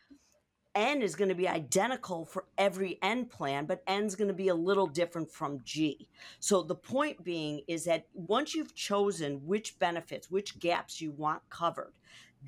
N 0.75 1.02
is 1.02 1.16
going 1.16 1.28
to 1.28 1.35
be 1.35 1.49
identical 1.49 2.25
for 2.25 2.45
every 2.57 2.99
N 3.02 3.25
plan, 3.25 3.66
but 3.66 3.83
N 3.87 4.04
is 4.04 4.14
going 4.14 4.28
to 4.28 4.35
be 4.35 4.49
a 4.49 4.54
little 4.54 4.87
different 4.87 5.33
from 5.33 5.61
G. 5.64 6.07
So 6.38 6.62
the 6.62 6.76
point 6.76 7.25
being 7.25 7.62
is 7.66 7.85
that 7.85 8.07
once 8.14 8.54
you've 8.54 8.75
chosen 8.75 9.45
which 9.45 9.78
benefits, 9.78 10.30
which 10.30 10.61
gaps 10.61 11.00
you 11.00 11.11
want 11.11 11.42
covered, 11.50 11.92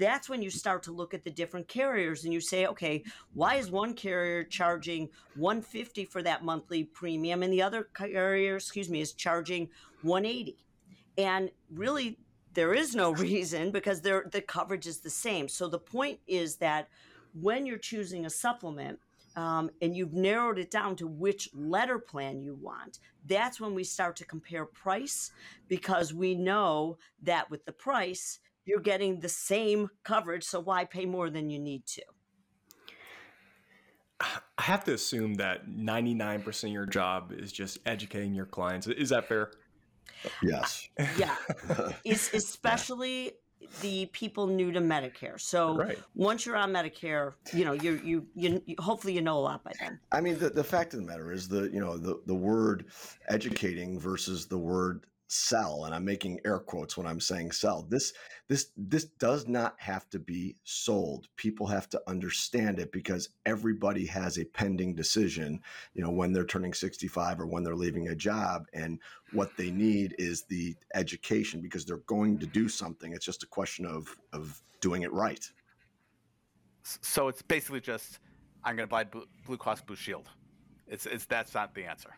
that's 0.00 0.28
when 0.28 0.42
you 0.42 0.50
start 0.50 0.82
to 0.82 0.92
look 0.92 1.14
at 1.14 1.22
the 1.22 1.30
different 1.30 1.68
carriers 1.68 2.24
and 2.24 2.32
you 2.32 2.40
say 2.40 2.66
okay 2.66 3.04
why 3.34 3.54
is 3.54 3.70
one 3.70 3.94
carrier 3.94 4.42
charging 4.42 5.08
150 5.36 6.04
for 6.06 6.22
that 6.22 6.44
monthly 6.44 6.82
premium 6.82 7.44
and 7.44 7.52
the 7.52 7.62
other 7.62 7.88
carrier 7.94 8.56
excuse 8.56 8.88
me 8.88 9.00
is 9.00 9.12
charging 9.12 9.68
180 10.02 10.56
and 11.16 11.50
really 11.72 12.18
there 12.54 12.74
is 12.74 12.94
no 12.94 13.12
reason 13.14 13.70
because 13.70 14.00
the 14.00 14.44
coverage 14.46 14.86
is 14.86 15.00
the 15.00 15.10
same. 15.10 15.48
So 15.48 15.68
the 15.68 15.78
point 15.78 16.20
is 16.26 16.56
that 16.56 16.88
when 17.34 17.66
you're 17.66 17.78
choosing 17.78 18.26
a 18.26 18.30
supplement 18.30 18.98
um, 19.36 19.70
and 19.80 19.96
you've 19.96 20.12
narrowed 20.12 20.58
it 20.58 20.70
down 20.70 20.96
to 20.96 21.06
which 21.06 21.48
letter 21.54 21.98
plan 21.98 22.42
you 22.42 22.58
want, 22.60 22.98
that's 23.26 23.60
when 23.60 23.74
we 23.74 23.84
start 23.84 24.16
to 24.16 24.24
compare 24.24 24.64
price 24.64 25.30
because 25.68 26.12
we 26.12 26.34
know 26.34 26.98
that 27.22 27.48
with 27.50 27.64
the 27.64 27.72
price, 27.72 28.40
you're 28.70 28.80
getting 28.80 29.18
the 29.18 29.28
same 29.28 29.90
coverage, 30.04 30.44
so 30.44 30.60
why 30.60 30.84
pay 30.84 31.04
more 31.04 31.28
than 31.28 31.50
you 31.50 31.58
need 31.58 31.84
to? 31.86 32.02
I 34.20 34.62
have 34.62 34.84
to 34.84 34.94
assume 34.94 35.34
that 35.34 35.68
99% 35.68 36.64
of 36.64 36.70
your 36.70 36.86
job 36.86 37.32
is 37.32 37.50
just 37.50 37.78
educating 37.84 38.34
your 38.34 38.46
clients. 38.46 38.86
Is 38.86 39.08
that 39.08 39.26
fair? 39.26 39.50
Yes. 40.42 40.88
Yeah. 41.18 41.34
it's 42.04 42.32
especially 42.32 43.32
the 43.80 44.06
people 44.06 44.46
new 44.46 44.70
to 44.72 44.80
Medicare. 44.80 45.40
So 45.40 45.76
right. 45.76 45.98
once 46.14 46.44
you're 46.44 46.56
on 46.56 46.72
Medicare, 46.72 47.32
you 47.52 47.64
know, 47.64 47.72
you 47.72 48.00
you 48.04 48.26
you 48.34 48.62
hopefully 48.78 49.14
you 49.14 49.22
know 49.22 49.38
a 49.38 49.40
lot 49.40 49.64
by 49.64 49.72
then. 49.80 49.98
I 50.12 50.20
mean, 50.20 50.38
the, 50.38 50.50
the 50.50 50.64
fact 50.64 50.92
of 50.94 51.00
the 51.00 51.06
matter 51.06 51.32
is 51.32 51.48
the 51.48 51.70
you 51.72 51.80
know 51.80 51.96
the 51.96 52.20
the 52.26 52.34
word 52.34 52.86
educating 53.28 53.98
versus 53.98 54.46
the 54.46 54.58
word 54.58 55.06
sell 55.30 55.84
and 55.84 55.94
i'm 55.94 56.04
making 56.04 56.40
air 56.44 56.58
quotes 56.58 56.96
when 56.96 57.06
i'm 57.06 57.20
saying 57.20 57.50
sell 57.50 57.86
this 57.88 58.12
this 58.50 58.72
this 58.76 59.04
does 59.04 59.46
not 59.46 59.76
have 59.78 60.10
to 60.10 60.18
be 60.18 60.56
sold. 60.64 61.28
People 61.36 61.68
have 61.68 61.88
to 61.90 62.02
understand 62.08 62.80
it 62.80 62.90
because 62.90 63.28
everybody 63.46 64.04
has 64.06 64.38
a 64.38 64.44
pending 64.44 64.92
decision 64.92 65.60
you 65.94 66.02
know 66.02 66.10
when 66.10 66.32
they're 66.32 66.44
turning 66.44 66.74
65 66.74 67.38
or 67.38 67.46
when 67.46 67.62
they're 67.62 67.76
leaving 67.76 68.08
a 68.08 68.14
job 68.16 68.66
and 68.72 68.98
what 69.32 69.56
they 69.56 69.70
need 69.70 70.16
is 70.18 70.42
the 70.42 70.74
education 70.94 71.60
because 71.60 71.84
they're 71.84 71.98
going 72.08 72.40
to 72.40 72.46
do 72.46 72.68
something. 72.68 73.12
It's 73.12 73.24
just 73.24 73.44
a 73.44 73.46
question 73.46 73.86
of 73.86 74.16
of 74.32 74.60
doing 74.80 75.02
it 75.02 75.12
right. 75.12 75.48
So 76.82 77.28
it's 77.28 77.42
basically 77.42 77.80
just 77.80 78.18
i'm 78.64 78.74
going 78.74 78.88
to 78.88 78.90
buy 78.90 79.04
blue 79.04 79.56
cross 79.58 79.80
blue 79.80 79.94
shield. 79.94 80.28
It's, 80.88 81.06
it's 81.06 81.24
that's 81.24 81.54
not 81.54 81.72
the 81.72 81.84
answer 81.84 82.10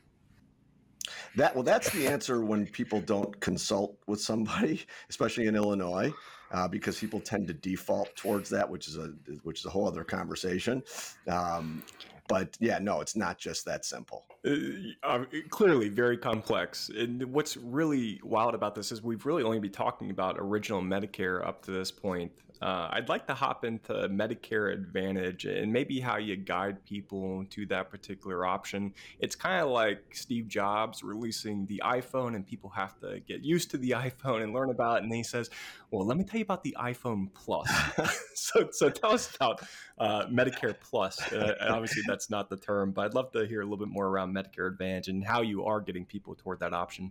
that 1.37 1.55
well, 1.55 1.65
that's 1.65 1.91
the 1.91 2.07
answer 2.07 2.45
when 2.45 2.67
people 2.67 3.01
don't 3.01 3.39
consult 3.41 3.97
with 4.07 4.21
somebody, 4.21 4.83
especially 5.11 5.47
in 5.47 5.57
Illinois, 5.57 6.13
uh, 6.53 6.69
because 6.69 6.99
people 6.99 7.21
tend 7.21 7.47
to 7.49 7.55
default 7.55 8.15
towards 8.17 8.51
that, 8.51 8.69
which 8.69 8.89
is 8.89 8.97
a 8.97 9.13
which 9.43 9.61
is 9.61 9.67
a 9.67 9.71
whole 9.71 9.87
other 9.87 10.05
conversation. 10.05 10.83
Um, 11.29 11.83
but 12.29 12.57
yeah, 12.61 12.79
no, 12.79 13.01
it's 13.01 13.17
not 13.17 13.39
just 13.39 13.65
that 13.67 13.85
simple. 13.85 14.25
Uh, 14.47 14.55
uh, 15.03 15.25
clearly, 15.51 15.89
very 15.89 16.17
complex. 16.17 16.89
And 16.89 17.23
what's 17.25 17.57
really 17.57 18.21
wild 18.25 18.55
about 18.55 18.75
this 18.75 18.91
is 18.91 19.03
we've 19.03 19.27
really 19.27 19.43
only 19.43 19.59
been 19.59 19.73
talking 19.73 20.11
about 20.11 20.37
original 20.39 20.81
Medicare 20.81 21.47
up 21.47 21.63
to 21.67 21.71
this 21.71 21.91
point. 21.91 22.33
Uh, 22.63 22.89
I'd 22.93 23.09
like 23.09 23.27
to 23.27 23.35
hop 23.35 23.65
into 23.65 23.93
Medicare 24.09 24.73
Advantage 24.73 25.47
and 25.47 25.73
maybe 25.73 25.99
how 25.99 26.17
you 26.17 26.37
guide 26.37 26.85
people 26.85 27.45
to 27.51 27.67
that 27.67 27.91
particular 27.91 28.47
option. 28.47 28.95
It's 29.19 29.35
kind 29.35 29.61
of 29.61 29.71
like 29.71 30.05
Steve 30.13 30.47
Jobs 30.47 31.03
releasing 31.03 31.67
the 31.67 31.83
iPhone, 31.85 32.37
and 32.37 32.47
people 32.47 32.71
have 32.71 32.97
to 33.01 33.21
get 33.27 33.43
used 33.43 33.73
to 33.73 33.79
the 33.79 33.91
iPhone 33.97 34.45
and 34.45 34.53
learn 34.53 34.71
about 34.71 34.99
it. 34.99 35.03
And 35.03 35.11
then 35.11 35.17
he 35.17 35.25
says, 35.25 35.51
"Well, 35.91 36.07
let 36.07 36.17
me 36.17 36.23
tell 36.23 36.39
you 36.39 36.45
about 36.45 36.63
the 36.63 36.77
iPhone 36.79 37.35
Plus." 37.35 37.69
so, 38.35 38.69
so 38.71 38.89
tell 38.89 39.13
us 39.13 39.35
about 39.35 39.63
uh, 39.99 40.27
Medicare 40.27 40.77
Plus. 40.81 41.21
Uh, 41.33 41.55
obviously, 41.61 42.03
that's 42.07 42.31
not 42.31 42.49
the 42.49 42.57
term, 42.57 42.93
but 42.93 43.07
I'd 43.07 43.15
love 43.15 43.33
to 43.33 43.45
hear 43.45 43.63
a 43.63 43.65
little 43.65 43.85
bit 43.85 43.93
more 43.93 44.07
around 44.07 44.35
Medicare 44.35 44.69
Advantage 44.69 45.09
and 45.09 45.25
how 45.25 45.43
you 45.43 45.65
are 45.65 45.81
getting 45.81 46.05
people 46.05 46.37
toward 46.37 46.61
that 46.61 46.73
option. 46.73 47.11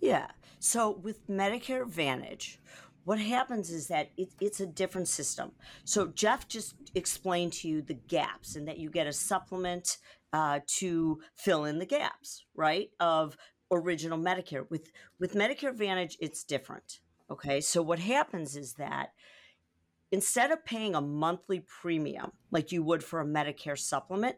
Yeah. 0.00 0.26
So 0.58 0.90
with 1.02 1.26
Medicare 1.28 1.82
Advantage, 1.82 2.58
what 3.06 3.20
happens 3.20 3.70
is 3.70 3.86
that 3.86 4.10
it, 4.16 4.30
it's 4.40 4.58
a 4.58 4.66
different 4.66 5.06
system. 5.06 5.52
So 5.84 6.08
Jeff 6.08 6.48
just 6.48 6.74
explained 6.96 7.52
to 7.54 7.68
you 7.68 7.80
the 7.80 7.94
gaps 7.94 8.56
and 8.56 8.66
that 8.66 8.78
you 8.78 8.90
get 8.90 9.06
a 9.06 9.12
supplement 9.12 9.98
uh, 10.32 10.58
to 10.78 11.20
fill 11.36 11.66
in 11.66 11.78
the 11.78 11.86
gaps, 11.86 12.44
right? 12.56 12.90
Of 12.98 13.36
original 13.70 14.18
Medicare. 14.18 14.68
With 14.70 14.90
with 15.20 15.34
Medicare 15.34 15.70
Advantage, 15.70 16.18
it's 16.20 16.42
different. 16.42 16.98
Okay. 17.30 17.60
So 17.60 17.80
what 17.80 18.00
happens 18.00 18.56
is 18.56 18.74
that 18.74 19.10
instead 20.10 20.50
of 20.50 20.64
paying 20.64 20.96
a 20.96 21.00
monthly 21.00 21.60
premium 21.60 22.32
like 22.50 22.72
you 22.72 22.82
would 22.82 23.04
for 23.04 23.20
a 23.20 23.24
Medicare 23.24 23.78
supplement, 23.78 24.34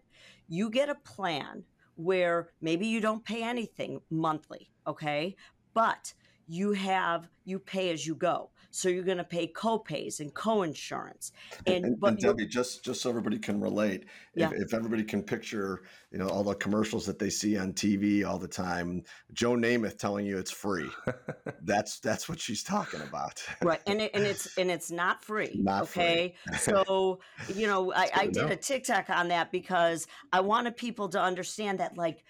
you 0.46 0.68
get 0.68 0.90
a 0.90 0.94
plan 0.94 1.64
where 1.94 2.50
maybe 2.60 2.87
you 2.87 3.00
don't 3.00 3.25
pay 3.25 3.42
anything 3.42 4.02
monthly, 4.10 4.70
okay? 4.87 5.37
But 5.72 6.12
you 6.49 6.73
have 6.73 7.28
you 7.45 7.59
pay 7.59 7.90
as 7.90 8.07
you 8.07 8.14
go. 8.14 8.50
So 8.71 8.88
you're 8.88 9.05
going 9.05 9.19
to 9.19 9.25
pay 9.25 9.47
co-pays 9.47 10.21
and 10.21 10.33
co-insurance. 10.35 11.33
And, 11.67 11.87
and, 11.87 11.97
and 12.02 12.19
Debby, 12.19 12.47
just 12.47 12.85
just 12.85 13.00
so 13.00 13.09
everybody 13.09 13.38
can 13.38 13.61
relate, 13.61 14.05
yeah. 14.35 14.50
if, 14.50 14.67
if 14.67 14.75
everybody 14.75 15.05
can 15.05 15.23
picture, 15.23 15.85
you 16.12 16.19
know, 16.19 16.28
all 16.28 16.45
the 16.45 16.55
commercials 16.55 17.07
that 17.07 17.19
they 17.19 17.31
see 17.31 17.57
on 17.57 17.73
TV 17.73 18.26
all 18.26 18.38
the 18.38 18.49
time, 18.49 19.05
Joe 19.33 19.52
Namath 19.52 19.97
telling 19.99 20.26
you 20.26 20.37
it's 20.37 20.50
free. 20.50 20.88
that's 21.62 21.99
that's 22.00 22.28
what 22.28 22.38
she's 22.38 22.62
talking 22.62 23.00
about. 23.00 23.43
right, 23.62 23.81
and 23.87 24.02
it, 24.02 24.11
and 24.12 24.25
it's 24.25 24.55
and 24.59 24.71
it's 24.71 24.90
not 24.90 25.25
free. 25.25 25.59
Not 25.62 25.85
okay, 25.85 26.35
free. 26.47 26.59
so 26.59 27.21
you 27.55 27.67
know, 27.67 27.93
I, 27.97 28.11
I 28.14 28.26
did 28.26 28.37
know. 28.37 28.49
a 28.49 28.57
TikTok 28.57 29.09
on 29.09 29.28
that 29.28 29.50
because 29.50 30.07
I 30.31 30.40
wanted 30.40 30.76
people 30.76 31.09
to 31.11 31.21
understand 31.21 31.81
that, 31.81 31.97
like, 31.97 32.23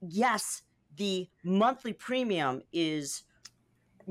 yes, 0.00 0.62
the 0.96 1.28
monthly 1.44 1.92
premium 1.92 2.62
is 2.72 3.24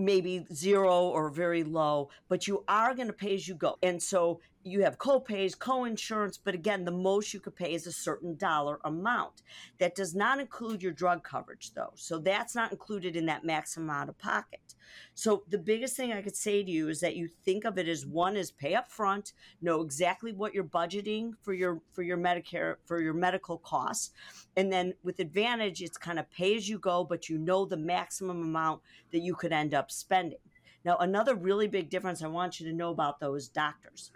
maybe 0.05 0.45
zero 0.53 1.07
or 1.07 1.29
very 1.29 1.63
low, 1.63 2.09
but 2.29 2.47
you 2.47 2.63
are 2.67 2.93
going 2.93 3.07
to 3.07 3.13
pay 3.13 3.35
as 3.35 3.47
you 3.47 3.55
go. 3.55 3.77
And 3.83 4.01
so 4.01 4.39
you 4.63 4.83
have 4.83 4.97
co-pays, 4.97 5.55
co-insurance, 5.55 6.37
but 6.37 6.53
again, 6.53 6.85
the 6.85 6.91
most 6.91 7.33
you 7.33 7.39
could 7.39 7.55
pay 7.55 7.73
is 7.73 7.87
a 7.87 7.91
certain 7.91 8.35
dollar 8.35 8.79
amount. 8.83 9.41
That 9.79 9.95
does 9.95 10.13
not 10.13 10.39
include 10.39 10.83
your 10.83 10.91
drug 10.91 11.23
coverage 11.23 11.71
though. 11.73 11.93
So 11.95 12.19
that's 12.19 12.55
not 12.55 12.71
included 12.71 13.15
in 13.15 13.25
that 13.27 13.43
maximum 13.43 13.89
out 13.89 14.09
of 14.09 14.17
pocket. 14.17 14.70
So 15.13 15.43
the 15.49 15.57
biggest 15.57 15.95
thing 15.95 16.13
I 16.13 16.21
could 16.21 16.35
say 16.35 16.63
to 16.63 16.71
you 16.71 16.89
is 16.89 16.99
that 17.01 17.15
you 17.15 17.29
think 17.45 17.65
of 17.65 17.77
it 17.77 17.87
as 17.87 18.05
one 18.05 18.35
is 18.35 18.51
pay 18.51 18.75
up 18.75 18.91
front, 18.91 19.33
know 19.61 19.81
exactly 19.81 20.31
what 20.31 20.53
you're 20.53 20.63
budgeting 20.63 21.33
for 21.41 21.53
your 21.53 21.81
for 21.91 22.03
your 22.03 22.17
Medicare 22.17 22.75
for 22.85 23.01
your 23.01 23.13
medical 23.13 23.57
costs. 23.57 24.11
And 24.57 24.71
then 24.71 24.93
with 25.03 25.19
advantage, 25.19 25.81
it's 25.81 25.97
kind 25.97 26.19
of 26.19 26.29
pay 26.31 26.55
as 26.55 26.67
you 26.67 26.79
go, 26.79 27.03
but 27.03 27.29
you 27.29 27.37
know 27.37 27.65
the 27.65 27.77
maximum 27.77 28.41
amount 28.41 28.81
that 29.11 29.19
you 29.19 29.35
could 29.35 29.51
end 29.51 29.73
up 29.73 29.91
spending. 29.91 30.39
Now, 30.83 30.97
another 30.97 31.35
really 31.35 31.67
big 31.67 31.89
difference 31.89 32.23
I 32.23 32.27
want 32.27 32.59
you 32.59 32.67
to 32.67 32.73
know 32.75 32.89
about 32.89 33.19
those 33.19 33.47
doctors 33.47 34.11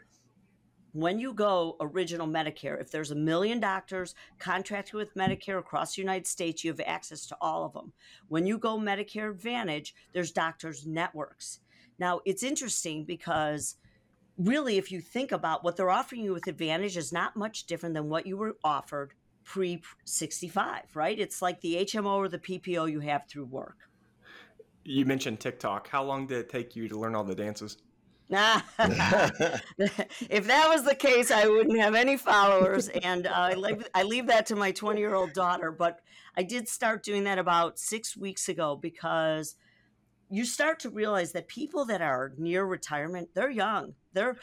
when 0.96 1.20
you 1.20 1.34
go 1.34 1.76
original 1.82 2.26
Medicare, 2.26 2.80
if 2.80 2.90
there's 2.90 3.12
a 3.12 3.16
million 3.16 3.60
doctors 3.60 4.16
contracted 4.40 4.94
with 4.94 5.14
Medicare 5.14 5.60
across 5.60 5.94
the 5.94 6.02
United 6.02 6.26
States, 6.26 6.64
you 6.64 6.72
have 6.72 6.80
access 6.86 7.26
to 7.28 7.38
all 7.42 7.66
of 7.66 7.74
them. 7.74 7.92
When 8.30 8.48
you 8.48 8.58
go 8.58 8.78
Medicare 8.78 9.30
Advantage, 9.30 9.94
there's 10.14 10.32
doctors' 10.32 10.88
networks. 10.88 11.60
Now, 12.00 12.22
it's 12.24 12.44
interesting 12.44 13.04
because 13.04 13.76
really, 14.38 14.78
if 14.78 14.90
you 14.90 15.02
think 15.02 15.34
about 15.34 15.66
what 15.66 15.76
they're 15.76 15.90
offering 15.90 16.24
you 16.24 16.32
with 16.32 16.48
Advantage, 16.48 16.96
is 16.96 17.12
not 17.12 17.36
much 17.36 17.66
different 17.66 17.94
than 17.94 18.08
what 18.08 18.26
you 18.26 18.38
were 18.38 18.56
offered 18.64 19.16
pre 19.44 19.82
65, 20.06 20.96
right? 20.96 21.20
It's 21.20 21.42
like 21.42 21.60
the 21.60 21.76
HMO 21.76 22.16
or 22.16 22.30
the 22.30 22.40
PPO 22.40 22.90
you 22.90 23.02
have 23.02 23.28
through 23.28 23.46
work. 23.46 23.90
You 24.86 25.06
mentioned 25.06 25.42
TikTok. 25.42 25.90
How 25.90 26.06
long 26.06 26.26
did 26.26 26.38
it 26.38 26.50
take 26.50 26.74
you 26.74 26.88
to 26.88 26.98
learn 26.98 27.16
all 27.16 27.26
the 27.26 27.36
dances? 27.36 27.80
if 28.80 30.48
that 30.48 30.68
was 30.70 30.84
the 30.84 30.96
case, 30.96 31.32
I 31.32 31.48
wouldn't 31.48 31.80
have 31.80 31.96
any 31.96 32.18
followers, 32.18 32.88
and 32.90 33.28
uh, 33.28 33.32
I 33.34 33.54
leave 33.54 33.88
I 33.94 34.04
leave 34.04 34.28
that 34.28 34.48
to 34.48 34.56
my 34.56 34.72
twenty 34.72 35.02
year 35.02 35.14
old 35.14 35.34
daughter. 35.34 35.72
But 35.72 36.00
I 36.36 36.44
did 36.44 36.68
start 36.68 37.04
doing 37.04 37.24
that 37.26 37.38
about 37.38 37.78
six 37.80 38.18
weeks 38.18 38.50
ago 38.50 38.76
because 38.76 39.56
you 40.30 40.44
start 40.46 40.80
to 40.80 40.90
realize 40.90 41.34
that 41.34 41.48
people 41.48 41.86
that 41.86 42.02
are 42.02 42.34
near 42.38 42.66
retirement, 42.66 43.30
they're 43.36 43.52
young. 43.52 43.94
They're 44.16 44.38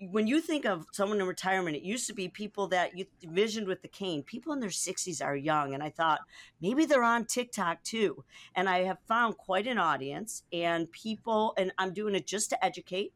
when 0.00 0.26
you 0.26 0.40
think 0.40 0.64
of 0.64 0.86
someone 0.90 1.20
in 1.20 1.26
retirement, 1.26 1.76
it 1.76 1.82
used 1.82 2.08
to 2.08 2.14
be 2.14 2.28
people 2.28 2.66
that 2.68 2.96
you 2.96 3.06
envisioned 3.22 3.68
with 3.68 3.82
the 3.82 3.88
cane. 3.88 4.24
People 4.24 4.52
in 4.52 4.58
their 4.58 4.70
60s 4.70 5.24
are 5.24 5.36
young, 5.36 5.74
and 5.74 5.82
I 5.82 5.90
thought 5.90 6.20
maybe 6.60 6.84
they're 6.84 7.04
on 7.04 7.26
TikTok 7.26 7.84
too. 7.84 8.24
And 8.56 8.68
I 8.68 8.80
have 8.84 8.98
found 9.06 9.36
quite 9.36 9.68
an 9.68 9.78
audience 9.78 10.42
and 10.52 10.90
people, 10.90 11.54
and 11.56 11.70
I'm 11.78 11.92
doing 11.92 12.16
it 12.16 12.26
just 12.26 12.50
to 12.50 12.64
educate. 12.64 13.12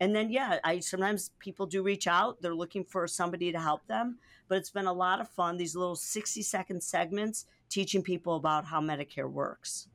And 0.00 0.16
then 0.16 0.30
yeah, 0.30 0.58
I 0.64 0.80
sometimes 0.80 1.32
people 1.38 1.66
do 1.66 1.82
reach 1.82 2.06
out. 2.06 2.40
They're 2.40 2.54
looking 2.54 2.84
for 2.84 3.06
somebody 3.06 3.52
to 3.52 3.60
help 3.60 3.86
them, 3.86 4.18
but 4.48 4.56
it's 4.56 4.70
been 4.70 4.86
a 4.86 4.92
lot 4.92 5.20
of 5.20 5.28
fun. 5.28 5.58
These 5.58 5.76
little 5.76 5.96
60 5.96 6.40
second 6.40 6.82
segments 6.82 7.44
teaching 7.68 8.02
people 8.02 8.36
about 8.36 8.64
how 8.64 8.80
Medicare 8.80 9.30
works. 9.30 9.88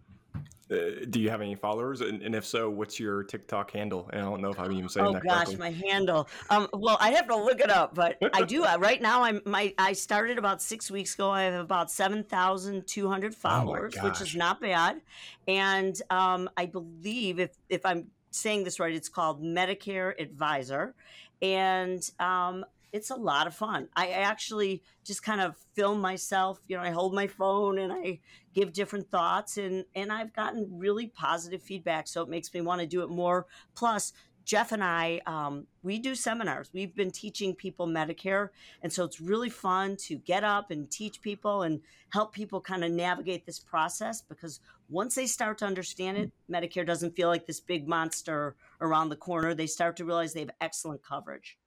Uh, 0.71 1.05
do 1.11 1.19
you 1.19 1.29
have 1.29 1.41
any 1.41 1.53
followers? 1.53 2.01
And, 2.01 2.23
and, 2.23 2.33
if 2.33 2.43
so, 2.43 2.71
what's 2.71 2.99
your 2.99 3.23
TikTok 3.23 3.69
handle? 3.69 4.09
And 4.11 4.21
I 4.21 4.25
don't 4.25 4.41
know 4.41 4.49
if 4.49 4.59
I'm 4.59 4.71
even 4.71 4.89
saying 4.89 5.05
oh, 5.05 5.13
that. 5.13 5.21
Oh 5.23 5.27
gosh, 5.27 5.45
correctly. 5.45 5.57
my 5.57 5.69
handle. 5.69 6.27
Um, 6.49 6.67
well, 6.73 6.97
I 6.99 7.11
have 7.11 7.27
to 7.27 7.35
look 7.35 7.59
it 7.59 7.69
up, 7.69 7.93
but 7.93 8.17
I 8.33 8.41
do. 8.41 8.63
Uh, 8.63 8.77
right 8.79 8.99
now, 8.99 9.21
I'm 9.23 9.41
my. 9.45 9.75
I 9.77 9.93
started 9.93 10.39
about 10.39 10.63
six 10.63 10.89
weeks 10.89 11.13
ago. 11.13 11.29
I 11.29 11.43
have 11.43 11.61
about 11.61 11.91
seven 11.91 12.23
thousand 12.23 12.87
two 12.87 13.07
hundred 13.07 13.35
followers, 13.45 13.93
oh 14.01 14.05
which 14.05 14.21
is 14.21 14.35
not 14.35 14.59
bad. 14.59 15.01
And 15.47 16.01
um, 16.09 16.49
I 16.57 16.65
believe 16.65 17.39
if 17.39 17.55
if 17.69 17.85
I'm 17.85 18.07
saying 18.31 18.63
this 18.63 18.79
right, 18.79 18.93
it's 18.93 19.09
called 19.09 19.43
Medicare 19.43 20.19
Advisor, 20.19 20.95
and 21.43 22.09
um, 22.19 22.65
it's 22.91 23.09
a 23.09 23.15
lot 23.15 23.47
of 23.47 23.55
fun. 23.55 23.89
I 23.95 24.09
actually 24.09 24.83
just 25.03 25.23
kind 25.23 25.41
of 25.41 25.55
film 25.73 26.01
myself. 26.01 26.59
You 26.67 26.77
know, 26.77 26.83
I 26.83 26.91
hold 26.91 27.13
my 27.13 27.27
phone 27.27 27.77
and 27.79 27.91
I 27.91 28.19
give 28.53 28.73
different 28.73 29.09
thoughts, 29.09 29.57
and 29.57 29.85
and 29.95 30.11
I've 30.11 30.33
gotten 30.33 30.77
really 30.77 31.07
positive 31.07 31.61
feedback. 31.61 32.07
So 32.07 32.21
it 32.21 32.29
makes 32.29 32.53
me 32.53 32.61
want 32.61 32.81
to 32.81 32.87
do 32.87 33.03
it 33.03 33.09
more. 33.09 33.47
Plus, 33.75 34.13
Jeff 34.45 34.71
and 34.71 34.83
I, 34.83 35.21
um, 35.25 35.65
we 35.81 35.97
do 35.97 36.13
seminars. 36.13 36.69
We've 36.71 36.95
been 36.95 37.09
teaching 37.09 37.55
people 37.55 37.87
Medicare. 37.87 38.49
And 38.83 38.93
so 38.93 39.03
it's 39.03 39.19
really 39.19 39.49
fun 39.49 39.97
to 40.01 40.17
get 40.17 40.43
up 40.43 40.69
and 40.69 40.89
teach 40.89 41.19
people 41.19 41.63
and 41.63 41.81
help 42.09 42.31
people 42.31 42.61
kind 42.61 42.83
of 42.83 42.91
navigate 42.91 43.45
this 43.45 43.59
process 43.59 44.21
because 44.21 44.59
once 44.87 45.15
they 45.15 45.25
start 45.25 45.57
to 45.57 45.65
understand 45.65 46.17
it, 46.17 46.31
Medicare 46.49 46.85
doesn't 46.85 47.15
feel 47.15 47.27
like 47.27 47.47
this 47.47 47.59
big 47.59 47.87
monster 47.87 48.55
around 48.81 49.09
the 49.09 49.15
corner. 49.15 49.55
They 49.55 49.67
start 49.67 49.97
to 49.97 50.05
realize 50.05 50.33
they 50.33 50.41
have 50.41 50.51
excellent 50.61 51.01
coverage. 51.03 51.57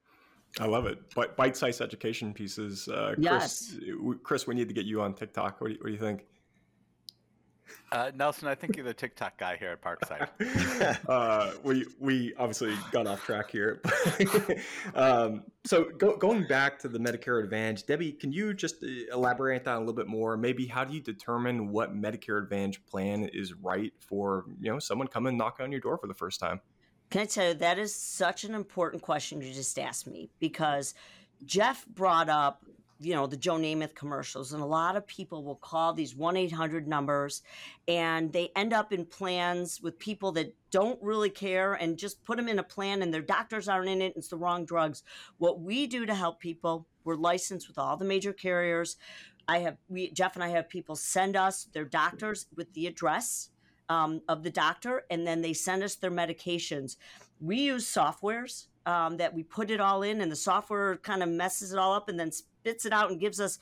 I 0.60 0.66
love 0.66 0.86
it. 0.86 0.98
But 1.14 1.36
bite-sized 1.36 1.80
education 1.80 2.32
pieces. 2.32 2.88
Uh, 2.88 3.14
Chris, 3.14 3.76
yes. 3.80 3.94
Chris, 4.22 4.46
we 4.46 4.54
need 4.54 4.68
to 4.68 4.74
get 4.74 4.86
you 4.86 5.00
on 5.00 5.14
TikTok. 5.14 5.60
What 5.60 5.68
do 5.68 5.74
you, 5.74 5.78
what 5.80 5.86
do 5.86 5.92
you 5.92 5.98
think? 5.98 6.26
Uh, 7.90 8.10
Nelson, 8.14 8.48
I 8.48 8.54
think 8.54 8.76
you're 8.76 8.84
the 8.84 8.92
TikTok 8.92 9.38
guy 9.38 9.56
here 9.56 9.70
at 9.70 9.80
Parkside. 9.80 10.28
uh, 11.08 11.52
we 11.62 11.86
we 11.98 12.34
obviously 12.34 12.74
got 12.92 13.06
off 13.06 13.24
track 13.24 13.50
here. 13.50 13.80
um, 14.94 15.44
so 15.64 15.84
go, 15.96 16.16
going 16.16 16.46
back 16.46 16.78
to 16.80 16.88
the 16.88 16.98
Medicare 16.98 17.42
Advantage, 17.42 17.86
Debby, 17.86 18.12
can 18.12 18.30
you 18.30 18.52
just 18.52 18.82
uh, 18.82 18.86
elaborate 19.12 19.60
on 19.60 19.64
that 19.64 19.76
a 19.76 19.80
little 19.80 19.94
bit 19.94 20.06
more? 20.06 20.36
Maybe 20.36 20.66
how 20.66 20.84
do 20.84 20.94
you 20.94 21.00
determine 21.00 21.70
what 21.72 21.94
Medicare 21.94 22.42
Advantage 22.42 22.84
plan 22.86 23.24
is 23.32 23.54
right 23.54 23.92
for 24.00 24.44
you 24.60 24.70
know 24.70 24.78
someone 24.78 25.08
coming 25.08 25.36
knocking 25.38 25.64
on 25.64 25.72
your 25.72 25.80
door 25.80 25.96
for 25.96 26.08
the 26.08 26.14
first 26.14 26.40
time? 26.40 26.60
Can 27.10 27.22
I 27.22 27.24
tell 27.24 27.48
you, 27.48 27.54
that 27.54 27.78
is 27.78 27.94
such 27.94 28.44
an 28.44 28.54
important 28.54 29.02
question 29.02 29.40
you 29.40 29.52
just 29.52 29.78
asked 29.78 30.06
me 30.06 30.28
because 30.40 30.94
Jeff 31.46 31.86
brought 31.86 32.28
up, 32.28 32.66
you 33.00 33.14
know, 33.14 33.26
the 33.26 33.36
Joe 33.36 33.54
Namath 33.54 33.94
commercials, 33.94 34.52
and 34.52 34.62
a 34.62 34.66
lot 34.66 34.94
of 34.94 35.06
people 35.06 35.42
will 35.42 35.54
call 35.54 35.94
these 35.94 36.14
1 36.14 36.36
800 36.36 36.86
numbers 36.86 37.42
and 37.86 38.30
they 38.30 38.50
end 38.54 38.74
up 38.74 38.92
in 38.92 39.06
plans 39.06 39.80
with 39.80 39.98
people 39.98 40.32
that 40.32 40.54
don't 40.70 41.02
really 41.02 41.30
care 41.30 41.74
and 41.74 41.96
just 41.96 42.22
put 42.24 42.36
them 42.36 42.48
in 42.48 42.58
a 42.58 42.62
plan 42.62 43.00
and 43.00 43.14
their 43.14 43.22
doctors 43.22 43.68
aren't 43.68 43.88
in 43.88 44.02
it 44.02 44.12
it's 44.14 44.28
the 44.28 44.36
wrong 44.36 44.66
drugs. 44.66 45.02
What 45.38 45.60
we 45.60 45.86
do 45.86 46.04
to 46.04 46.14
help 46.14 46.40
people, 46.40 46.86
we're 47.04 47.14
licensed 47.14 47.68
with 47.68 47.78
all 47.78 47.96
the 47.96 48.04
major 48.04 48.34
carriers. 48.34 48.96
I 49.46 49.60
have, 49.60 49.78
we, 49.88 50.10
Jeff 50.10 50.34
and 50.34 50.44
I 50.44 50.48
have 50.48 50.68
people 50.68 50.94
send 50.94 51.36
us 51.36 51.68
their 51.72 51.86
doctors 51.86 52.48
with 52.54 52.74
the 52.74 52.86
address 52.86 53.48
um, 53.88 54.20
of 54.28 54.42
the 54.42 54.50
doctor, 54.50 55.04
and 55.10 55.26
then 55.26 55.42
they 55.42 55.52
send 55.52 55.82
us 55.82 55.96
their 55.96 56.10
medications. 56.10 56.96
We 57.40 57.56
use 57.56 57.86
softwares 57.86 58.66
um, 58.86 59.16
that 59.18 59.34
we 59.34 59.42
put 59.42 59.70
it 59.70 59.80
all 59.80 60.02
in, 60.02 60.20
and 60.20 60.30
the 60.30 60.36
software 60.36 60.96
kind 60.96 61.22
of 61.22 61.28
messes 61.28 61.72
it 61.72 61.78
all 61.78 61.94
up 61.94 62.08
and 62.08 62.18
then 62.18 62.32
spits 62.32 62.84
it 62.84 62.92
out 62.92 63.10
and 63.10 63.20
gives 63.20 63.40
us 63.40 63.58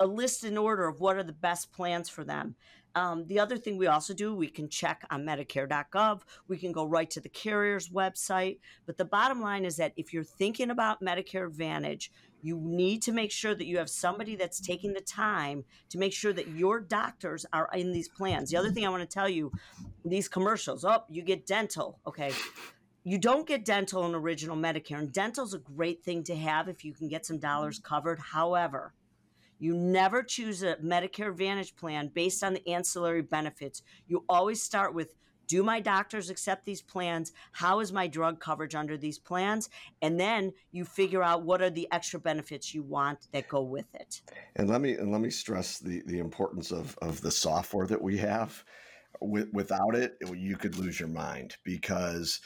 a 0.00 0.06
list 0.06 0.44
in 0.44 0.56
order 0.56 0.86
of 0.86 1.00
what 1.00 1.16
are 1.16 1.24
the 1.24 1.32
best 1.32 1.72
plans 1.72 2.08
for 2.08 2.24
them. 2.24 2.54
um, 2.94 3.26
the 3.26 3.38
other 3.38 3.56
thing 3.56 3.76
we 3.76 3.86
also 3.86 4.14
do, 4.14 4.34
we 4.34 4.48
can 4.48 4.68
check 4.68 5.04
on 5.10 5.24
Medicare.gov. 5.24 6.22
We 6.48 6.56
can 6.56 6.72
go 6.72 6.84
right 6.84 7.08
to 7.10 7.20
the 7.20 7.28
carrier's 7.28 7.88
website. 7.88 8.58
But 8.86 8.96
the 8.96 9.04
bottom 9.04 9.40
line 9.40 9.64
is 9.64 9.76
that 9.76 9.92
if 9.96 10.12
you're 10.12 10.24
thinking 10.24 10.70
about 10.70 11.00
Medicare 11.00 11.46
Advantage, 11.46 12.10
you 12.42 12.58
need 12.62 13.02
to 13.02 13.12
make 13.12 13.30
sure 13.30 13.54
that 13.54 13.66
you 13.66 13.78
have 13.78 13.90
somebody 13.90 14.36
that's 14.36 14.60
taking 14.60 14.92
the 14.92 15.00
time 15.00 15.64
to 15.90 15.98
make 15.98 16.12
sure 16.12 16.32
that 16.32 16.48
your 16.48 16.80
doctors 16.80 17.44
are 17.52 17.68
in 17.74 17.92
these 17.92 18.08
plans. 18.08 18.50
The 18.50 18.56
other 18.56 18.70
thing 18.70 18.86
I 18.86 18.90
want 18.90 19.02
to 19.02 19.12
tell 19.12 19.28
you 19.28 19.52
these 20.04 20.28
commercials, 20.28 20.84
oh, 20.84 21.04
you 21.08 21.22
get 21.22 21.46
dental. 21.46 21.98
Okay. 22.06 22.32
You 23.04 23.18
don't 23.18 23.46
get 23.46 23.64
dental 23.64 24.04
in 24.06 24.14
original 24.14 24.56
Medicare, 24.56 24.98
and 24.98 25.12
dental's 25.12 25.54
a 25.54 25.58
great 25.58 26.04
thing 26.04 26.22
to 26.24 26.36
have 26.36 26.68
if 26.68 26.84
you 26.84 26.92
can 26.92 27.08
get 27.08 27.24
some 27.24 27.38
dollars 27.38 27.78
covered. 27.78 28.18
However, 28.18 28.92
you 29.58 29.74
never 29.74 30.22
choose 30.22 30.62
a 30.62 30.76
Medicare 30.76 31.30
Advantage 31.30 31.74
plan 31.74 32.10
based 32.14 32.44
on 32.44 32.54
the 32.54 32.68
ancillary 32.68 33.22
benefits. 33.22 33.82
You 34.06 34.24
always 34.28 34.62
start 34.62 34.94
with 34.94 35.14
do 35.48 35.62
my 35.62 35.80
doctors 35.80 36.30
accept 36.30 36.64
these 36.64 36.82
plans? 36.82 37.32
How 37.52 37.80
is 37.80 37.92
my 37.92 38.06
drug 38.06 38.38
coverage 38.38 38.74
under 38.74 38.96
these 38.96 39.18
plans? 39.18 39.70
And 40.02 40.20
then 40.20 40.52
you 40.70 40.84
figure 40.84 41.22
out 41.22 41.42
what 41.42 41.60
are 41.60 41.70
the 41.70 41.88
extra 41.90 42.20
benefits 42.20 42.72
you 42.74 42.82
want 42.82 43.26
that 43.32 43.48
go 43.48 43.62
with 43.62 43.92
it. 43.94 44.20
And 44.56 44.68
let 44.68 44.80
me 44.80 44.92
and 44.92 45.10
let 45.10 45.20
me 45.20 45.30
stress 45.30 45.78
the 45.78 46.02
the 46.06 46.18
importance 46.18 46.70
of 46.70 46.96
of 47.02 47.20
the 47.20 47.30
software 47.30 47.86
that 47.86 48.00
we 48.00 48.18
have. 48.18 48.62
With, 49.20 49.48
without 49.52 49.96
it, 49.96 50.16
you 50.32 50.56
could 50.56 50.78
lose 50.78 51.00
your 51.00 51.08
mind 51.08 51.56
because 51.64 52.40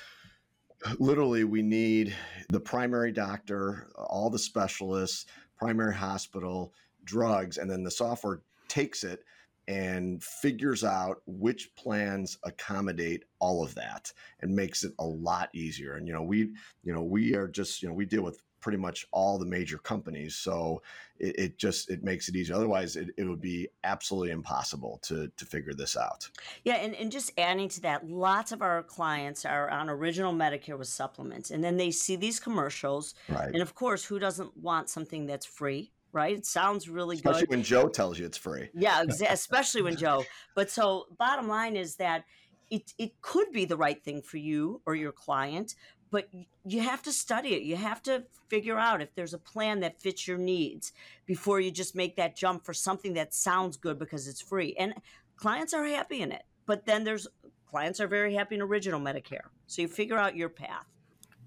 literally 0.98 1.44
we 1.44 1.60
need 1.60 2.14
the 2.48 2.60
primary 2.60 3.12
doctor, 3.12 3.88
all 3.96 4.30
the 4.30 4.38
specialists, 4.38 5.26
primary 5.58 5.94
hospital, 5.94 6.72
drugs, 7.04 7.58
and 7.58 7.70
then 7.70 7.82
the 7.82 7.90
software 7.90 8.40
takes 8.68 9.04
it 9.04 9.24
and 9.72 10.22
figures 10.22 10.84
out 10.84 11.22
which 11.26 11.74
plans 11.76 12.36
accommodate 12.44 13.24
all 13.38 13.64
of 13.64 13.74
that 13.74 14.12
and 14.40 14.54
makes 14.54 14.84
it 14.84 14.92
a 14.98 15.04
lot 15.04 15.48
easier. 15.54 15.94
And 15.94 16.06
you 16.06 16.12
know, 16.12 16.22
we 16.22 16.38
you 16.84 16.92
know 16.92 17.02
we 17.02 17.34
are 17.34 17.48
just 17.48 17.82
you 17.82 17.88
know 17.88 17.94
we 17.94 18.04
deal 18.04 18.22
with 18.22 18.38
pretty 18.60 18.78
much 18.78 19.06
all 19.10 19.38
the 19.38 19.44
major 19.44 19.76
companies 19.76 20.36
so 20.36 20.80
it, 21.18 21.36
it, 21.36 21.58
just 21.58 21.90
it 21.90 22.04
makes 22.04 22.28
it 22.28 22.36
easy 22.36 22.52
otherwise 22.52 22.94
it, 22.94 23.08
it 23.18 23.24
would 23.24 23.40
be 23.40 23.66
absolutely 23.82 24.30
impossible 24.30 25.00
to 25.02 25.28
to 25.36 25.44
figure 25.44 25.74
this 25.74 25.96
out 25.96 26.28
yeah 26.62 26.76
and, 26.76 26.94
and 26.94 27.10
just 27.10 27.32
adding 27.38 27.68
to 27.68 27.80
that 27.80 28.08
lots 28.08 28.52
of 28.52 28.62
our 28.62 28.84
clients 28.84 29.44
are 29.44 29.68
on 29.68 29.90
original 29.90 30.32
medicare 30.32 30.78
with 30.78 30.86
supplements 30.86 31.50
and 31.50 31.64
then 31.64 31.76
they 31.76 31.90
see 31.90 32.14
these 32.14 32.38
commercials 32.38 33.16
right. 33.28 33.48
and 33.52 33.62
of 33.62 33.74
course 33.74 34.04
who 34.04 34.20
doesn't 34.20 34.56
want 34.56 34.88
something 34.88 35.26
that's 35.26 35.44
free 35.44 35.90
right? 36.12 36.36
It 36.36 36.46
sounds 36.46 36.88
really 36.88 37.16
especially 37.16 37.46
good. 37.46 37.56
Especially 37.56 37.56
when 37.56 37.64
Joe 37.64 37.88
tells 37.88 38.18
you 38.18 38.26
it's 38.26 38.38
free. 38.38 38.68
Yeah, 38.74 39.04
especially 39.28 39.82
when 39.82 39.96
Joe. 39.96 40.24
But 40.54 40.70
so, 40.70 41.06
bottom 41.18 41.48
line 41.48 41.76
is 41.76 41.96
that 41.96 42.24
it 42.70 42.92
it 42.98 43.20
could 43.20 43.52
be 43.52 43.64
the 43.64 43.76
right 43.76 44.02
thing 44.02 44.22
for 44.22 44.38
you 44.38 44.80
or 44.86 44.94
your 44.94 45.12
client, 45.12 45.74
but 46.10 46.28
you 46.64 46.80
have 46.80 47.02
to 47.02 47.12
study 47.12 47.54
it. 47.54 47.62
You 47.62 47.76
have 47.76 48.02
to 48.04 48.24
figure 48.48 48.78
out 48.78 49.00
if 49.00 49.14
there's 49.14 49.34
a 49.34 49.38
plan 49.38 49.80
that 49.80 50.00
fits 50.00 50.28
your 50.28 50.38
needs 50.38 50.92
before 51.26 51.60
you 51.60 51.70
just 51.70 51.96
make 51.96 52.16
that 52.16 52.36
jump 52.36 52.64
for 52.64 52.74
something 52.74 53.14
that 53.14 53.34
sounds 53.34 53.76
good 53.76 53.98
because 53.98 54.28
it's 54.28 54.40
free. 54.40 54.76
And 54.78 54.94
clients 55.36 55.72
are 55.74 55.84
happy 55.84 56.20
in 56.20 56.30
it. 56.30 56.44
But 56.66 56.86
then 56.86 57.04
there's 57.04 57.26
clients 57.68 58.00
are 58.00 58.06
very 58.06 58.34
happy 58.34 58.54
in 58.54 58.62
original 58.62 59.00
Medicare. 59.00 59.46
So 59.66 59.82
you 59.82 59.88
figure 59.88 60.18
out 60.18 60.36
your 60.36 60.50
path. 60.50 60.86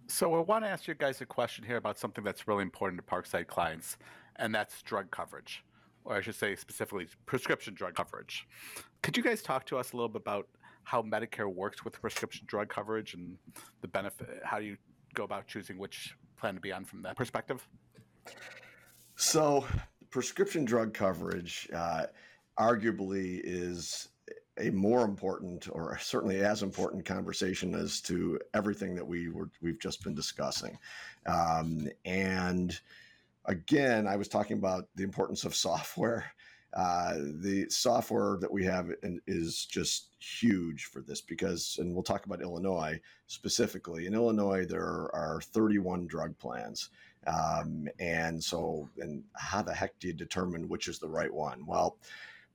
So 0.07 0.33
I 0.33 0.39
want 0.39 0.63
to 0.65 0.69
ask 0.69 0.87
you 0.87 0.93
guys 0.95 1.21
a 1.21 1.25
question 1.25 1.63
here 1.63 1.77
about 1.77 1.97
something 1.97 2.23
that's 2.23 2.47
really 2.47 2.63
important 2.63 3.03
to 3.03 3.15
Parkside 3.15 3.47
clients 3.47 3.97
and 4.37 4.53
that's 4.53 4.81
drug 4.81 5.11
coverage, 5.11 5.63
or 6.03 6.15
I 6.15 6.21
should 6.21 6.35
say 6.35 6.55
specifically 6.55 7.07
prescription 7.25 7.73
drug 7.73 7.95
coverage. 7.95 8.47
Could 9.01 9.17
you 9.17 9.23
guys 9.23 9.41
talk 9.41 9.65
to 9.67 9.77
us 9.77 9.93
a 9.93 9.95
little 9.95 10.09
bit 10.09 10.21
about 10.21 10.47
how 10.83 11.01
Medicare 11.01 11.53
works 11.53 11.83
with 11.83 11.99
prescription 11.99 12.45
drug 12.47 12.69
coverage 12.69 13.13
and 13.13 13.37
the 13.81 13.87
benefit? 13.87 14.41
How 14.43 14.59
do 14.59 14.65
you 14.65 14.77
go 15.13 15.23
about 15.23 15.47
choosing 15.47 15.77
which 15.77 16.15
plan 16.37 16.55
to 16.55 16.61
be 16.61 16.71
on 16.71 16.85
from 16.85 17.01
that 17.03 17.15
perspective? 17.15 17.67
So, 19.15 19.65
prescription 20.09 20.65
drug 20.65 20.93
coverage 20.93 21.69
uh, 21.73 22.05
arguably 22.59 23.41
is 23.43 24.09
a 24.57 24.69
more 24.69 25.03
important 25.03 25.67
or 25.71 25.97
certainly 26.01 26.41
as 26.41 26.63
important 26.63 27.03
conversation 27.03 27.75
as 27.75 27.99
to 28.01 28.39
everything 28.53 28.95
that 28.95 29.05
we 29.05 29.29
were 29.29 29.49
we've 29.61 29.79
just 29.79 30.03
been 30.03 30.15
discussing 30.15 30.77
um, 31.25 31.89
and 32.05 32.79
again, 33.47 34.07
I 34.07 34.15
was 34.15 34.27
talking 34.27 34.57
about 34.57 34.87
the 34.95 35.03
importance 35.03 35.43
of 35.45 35.55
software. 35.55 36.25
Uh, 36.75 37.13
the 37.39 37.65
software 37.69 38.35
that 38.41 38.51
we 38.51 38.65
have 38.65 38.91
is 39.27 39.65
just 39.65 40.09
huge 40.19 40.87
for 40.87 41.01
this 41.01 41.21
because, 41.21 41.77
and 41.79 41.93
we'll 41.93 42.03
talk 42.03 42.25
about 42.25 42.41
Illinois 42.41 42.99
specifically. 43.27 44.07
In 44.07 44.13
Illinois, 44.13 44.65
there 44.65 45.09
are 45.15 45.39
31 45.53 46.05
drug 46.05 46.37
plans. 46.37 46.89
Um, 47.27 47.87
and 47.99 48.43
so, 48.43 48.89
and 48.99 49.23
how 49.35 49.61
the 49.61 49.73
heck 49.73 49.97
do 49.99 50.07
you 50.07 50.13
determine 50.13 50.67
which 50.67 50.89
is 50.89 50.99
the 50.99 51.07
right 51.07 51.33
one? 51.33 51.65
Well, 51.65 51.97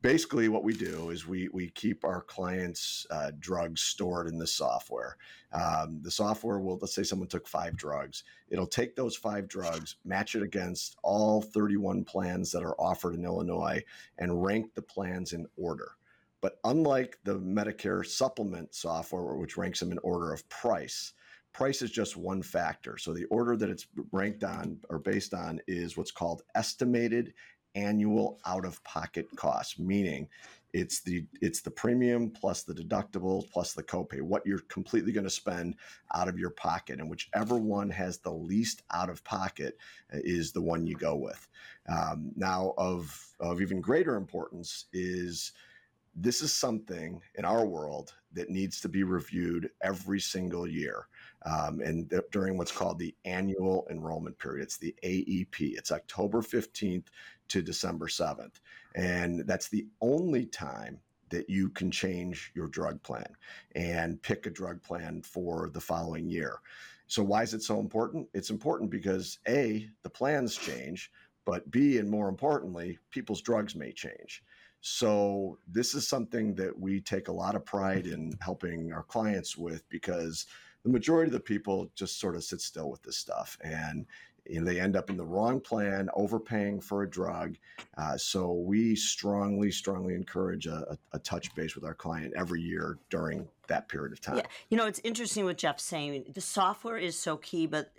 basically 0.02 0.48
what 0.48 0.64
we 0.64 0.72
do 0.72 1.10
is 1.10 1.26
we 1.26 1.48
we 1.52 1.68
keep 1.70 2.04
our 2.04 2.22
clients 2.22 3.06
uh, 3.10 3.30
drugs 3.38 3.80
stored 3.80 4.26
in 4.26 4.38
the 4.38 4.46
software. 4.46 5.16
Um, 5.52 6.00
the 6.02 6.10
software 6.10 6.58
will 6.58 6.78
let's 6.80 6.94
say 6.94 7.02
someone 7.02 7.28
took 7.28 7.48
five 7.48 7.76
drugs 7.76 8.24
it'll 8.50 8.66
take 8.66 8.94
those 8.94 9.16
five 9.16 9.48
drugs 9.48 9.96
match 10.04 10.34
it 10.34 10.42
against 10.42 10.96
all 11.02 11.42
31 11.42 12.04
plans 12.04 12.52
that 12.52 12.62
are 12.62 12.80
offered 12.80 13.14
in 13.14 13.24
illinois 13.24 13.82
and 14.18 14.44
rank 14.44 14.74
the 14.74 14.82
plans 14.82 15.32
in 15.32 15.46
order. 15.56 15.92
But 16.40 16.58
unlike 16.64 17.18
the 17.24 17.38
medicare 17.38 18.06
supplement 18.06 18.74
software 18.74 19.34
which 19.34 19.56
ranks 19.56 19.80
them 19.80 19.92
in 19.92 19.98
order 19.98 20.32
of 20.32 20.48
price 20.48 21.14
price 21.52 21.82
is 21.82 21.90
just 21.90 22.16
one 22.16 22.42
factor. 22.42 22.96
So 22.96 23.12
the 23.12 23.24
order 23.24 23.56
that 23.56 23.70
it's 23.70 23.88
ranked 24.12 24.44
on 24.44 24.78
or 24.88 24.98
based 25.00 25.34
on 25.34 25.60
is 25.66 25.96
what's 25.96 26.12
called 26.12 26.42
estimated 26.54 27.34
annual 27.74 28.38
out 28.46 28.64
of 28.64 28.82
pocket 28.84 29.28
cost, 29.36 29.78
meaning 29.78 30.28
it's 30.72 31.00
the 31.00 31.24
it's 31.40 31.60
the 31.60 31.70
premium 31.70 32.30
plus 32.30 32.62
the 32.62 32.74
deductibles 32.74 33.50
plus 33.50 33.72
the 33.72 33.82
copay 33.82 34.20
what 34.20 34.46
you're 34.46 34.60
completely 34.68 35.12
going 35.12 35.24
to 35.24 35.30
spend 35.30 35.74
out 36.14 36.28
of 36.28 36.38
your 36.38 36.50
pocket 36.50 37.00
and 37.00 37.10
whichever 37.10 37.56
one 37.56 37.90
has 37.90 38.18
the 38.18 38.30
least 38.30 38.82
out 38.92 39.10
of 39.10 39.24
pocket 39.24 39.76
uh, 40.14 40.18
is 40.22 40.52
the 40.52 40.62
one 40.62 40.86
you 40.86 40.94
go 40.94 41.16
with 41.16 41.48
um, 41.88 42.30
now 42.36 42.72
of 42.78 43.34
of 43.40 43.60
even 43.60 43.80
greater 43.80 44.14
importance 44.14 44.86
is 44.92 45.52
this 46.14 46.42
is 46.42 46.52
something 46.52 47.20
in 47.36 47.44
our 47.44 47.64
world 47.64 48.14
that 48.32 48.50
needs 48.50 48.80
to 48.80 48.88
be 48.88 49.04
reviewed 49.04 49.70
every 49.82 50.20
single 50.20 50.66
year 50.66 51.06
um, 51.46 51.80
and 51.80 52.10
th- 52.10 52.22
during 52.32 52.56
what's 52.56 52.72
called 52.72 52.98
the 52.98 53.14
annual 53.24 53.86
enrollment 53.90 54.38
period. 54.38 54.62
It's 54.62 54.76
the 54.76 54.94
AEP. 55.04 55.76
It's 55.76 55.92
October 55.92 56.42
15th 56.42 57.06
to 57.50 57.62
December 57.62 58.06
7th. 58.06 58.60
And 58.94 59.46
that's 59.46 59.68
the 59.68 59.86
only 60.00 60.46
time 60.46 61.00
that 61.30 61.48
you 61.48 61.68
can 61.70 61.90
change 61.90 62.50
your 62.54 62.66
drug 62.66 63.02
plan 63.02 63.36
and 63.74 64.20
pick 64.22 64.46
a 64.46 64.50
drug 64.50 64.82
plan 64.82 65.22
for 65.22 65.70
the 65.72 65.80
following 65.80 66.28
year. 66.28 66.58
So, 67.06 67.22
why 67.22 67.42
is 67.42 67.54
it 67.54 67.62
so 67.62 67.80
important? 67.80 68.28
It's 68.34 68.50
important 68.50 68.90
because 68.90 69.38
A, 69.48 69.88
the 70.02 70.10
plans 70.10 70.56
change, 70.56 71.10
but 71.44 71.70
B, 71.70 71.98
and 71.98 72.08
more 72.08 72.28
importantly, 72.28 72.98
people's 73.10 73.40
drugs 73.40 73.74
may 73.74 73.92
change. 73.92 74.44
So, 74.80 75.58
this 75.66 75.94
is 75.94 76.06
something 76.06 76.54
that 76.54 76.78
we 76.78 77.00
take 77.00 77.28
a 77.28 77.32
lot 77.32 77.56
of 77.56 77.64
pride 77.64 78.06
in 78.06 78.32
helping 78.40 78.92
our 78.92 79.02
clients 79.02 79.56
with 79.56 79.88
because 79.88 80.46
the 80.84 80.90
majority 80.90 81.28
of 81.28 81.32
the 81.32 81.40
people 81.40 81.90
just 81.94 82.18
sort 82.18 82.36
of 82.36 82.44
sit 82.44 82.60
still 82.60 82.90
with 82.90 83.02
this 83.02 83.16
stuff 83.16 83.58
and 83.62 84.06
know, 84.58 84.66
they 84.66 84.80
end 84.80 84.96
up 84.96 85.10
in 85.10 85.16
the 85.16 85.24
wrong 85.24 85.60
plan, 85.60 86.08
overpaying 86.14 86.80
for 86.80 87.02
a 87.02 87.10
drug. 87.10 87.56
Uh, 87.96 88.16
so 88.16 88.52
we 88.52 88.96
strongly, 88.96 89.70
strongly 89.70 90.14
encourage 90.14 90.66
a, 90.66 90.84
a, 90.90 90.98
a, 91.12 91.18
touch 91.20 91.54
base 91.54 91.76
with 91.76 91.84
our 91.84 91.94
client 91.94 92.32
every 92.36 92.60
year 92.60 92.98
during 93.10 93.46
that 93.68 93.88
period 93.88 94.12
of 94.12 94.20
time. 94.20 94.38
Yeah, 94.38 94.46
you 94.68 94.76
know, 94.76 94.86
it's 94.86 95.00
interesting 95.04 95.44
what 95.44 95.58
Jeff's 95.58 95.84
saying. 95.84 96.24
The 96.34 96.40
software 96.40 96.96
is 96.96 97.16
so 97.16 97.36
key, 97.36 97.66
but 97.66 97.92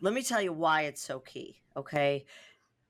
let 0.00 0.14
me 0.14 0.22
tell 0.22 0.40
you 0.40 0.52
why 0.52 0.82
it's 0.82 1.02
so 1.02 1.18
key. 1.18 1.60
Okay, 1.76 2.24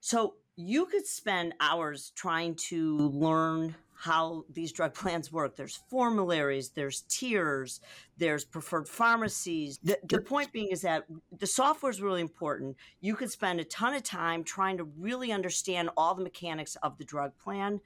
so 0.01 0.35
you 0.57 0.87
could 0.87 1.07
spend 1.07 1.55
hours 1.61 2.13
trying 2.15 2.55
to 2.55 2.97
learn 2.99 3.75
how 4.01 4.45
these 4.49 4.71
drug 4.71 4.95
plans 4.95 5.33
work. 5.33 5.57
There's 5.57 5.81
formularies, 5.91 6.71
there's 6.71 7.01
tiers, 7.09 7.81
there's 8.17 8.45
preferred 8.45 8.89
pharmacies. 8.89 9.81
The, 9.83 9.99
the 10.09 10.21
point 10.21 10.53
being 10.53 10.69
is 10.69 10.83
that 10.83 11.05
the 11.37 11.49
software 11.49 11.91
is 11.91 12.01
really 12.01 12.21
important. 12.21 12.77
You 13.01 13.17
could 13.17 13.31
spend 13.31 13.59
a 13.59 13.65
ton 13.65 13.95
of 13.95 14.05
time 14.05 14.45
trying 14.45 14.77
to 14.77 14.85
really 14.85 15.33
understand 15.33 15.91
all 15.97 16.15
the 16.15 16.23
mechanics 16.23 16.77
of 16.77 16.97
the 16.97 17.05
drug 17.05 17.37
plan. 17.39 17.81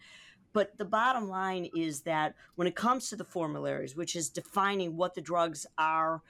But 0.53 0.77
the 0.77 0.85
bottom 0.85 1.31
line 1.31 1.71
is 1.75 2.03
that 2.03 2.35
when 2.57 2.69
it 2.69 2.77
comes 2.77 3.09
to 3.09 3.17
the 3.17 3.25
formularies, 3.25 3.97
which 3.97 4.15
is 4.15 4.29
defining 4.29 4.99
what 4.99 5.15
the 5.15 5.23
drugs 5.23 5.67
are 5.79 6.21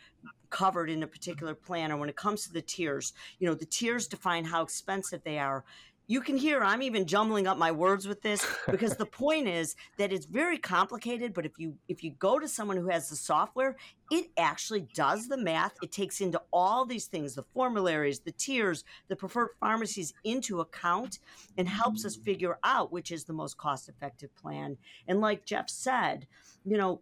covered 0.49 0.91
in 0.91 1.03
a 1.03 1.09
particular 1.09 1.57
plan, 1.57 1.91
or 1.91 1.97
when 1.97 2.09
it 2.09 2.15
comes 2.15 2.45
to 2.45 2.53
the 2.53 2.63
tiers, 2.63 3.15
you 3.41 3.49
know, 3.49 3.55
the 3.55 3.67
tiers 3.67 4.07
define 4.07 4.45
how 4.45 4.63
expensive 4.63 5.25
they 5.25 5.41
are 5.41 5.65
you 6.13 6.21
can 6.21 6.37
hear 6.37 6.63
I'm 6.63 6.83
even 6.83 7.07
jumbling 7.07 7.47
up 7.47 7.57
my 7.57 7.73
words 7.73 8.07
with 8.07 8.21
this 8.21 8.47
because 8.71 8.97
the 8.97 9.07
point 9.07 9.49
is 9.49 9.77
that 9.97 10.13
it's 10.13 10.27
very 10.27 10.59
complicated. 10.59 11.33
But 11.33 11.47
if 11.47 11.59
you 11.59 11.75
if 11.89 12.05
you 12.05 12.11
go 12.11 12.39
to 12.39 12.47
someone 12.47 12.77
who 12.77 12.89
has 12.89 13.09
the 13.09 13.17
software, 13.17 13.77
it 14.11 14.27
actually 14.37 14.83
does 14.93 15.27
the 15.27 15.39
math. 15.39 15.73
It 15.83 15.91
takes 15.91 16.21
into 16.21 16.43
all 16.53 16.85
these 16.85 17.07
things, 17.07 17.35
the 17.35 17.45
formularies, 17.55 18.21
the 18.21 18.33
tiers, 18.33 18.85
the 19.09 19.17
preferred 19.17 19.53
pharmacies 19.59 20.13
into 20.23 20.61
account 20.61 21.19
and 21.57 21.67
helps 21.67 22.05
us 22.05 22.15
figure 22.15 22.59
out 22.63 22.93
which 22.93 23.11
is 23.11 23.25
the 23.25 23.33
most 23.33 23.57
cost 23.57 23.89
effective 23.89 24.37
plan. 24.37 24.77
And 25.09 25.23
like 25.23 25.47
Jeff 25.47 25.71
said, 25.71 26.27
you 26.67 26.77
know, 26.77 27.01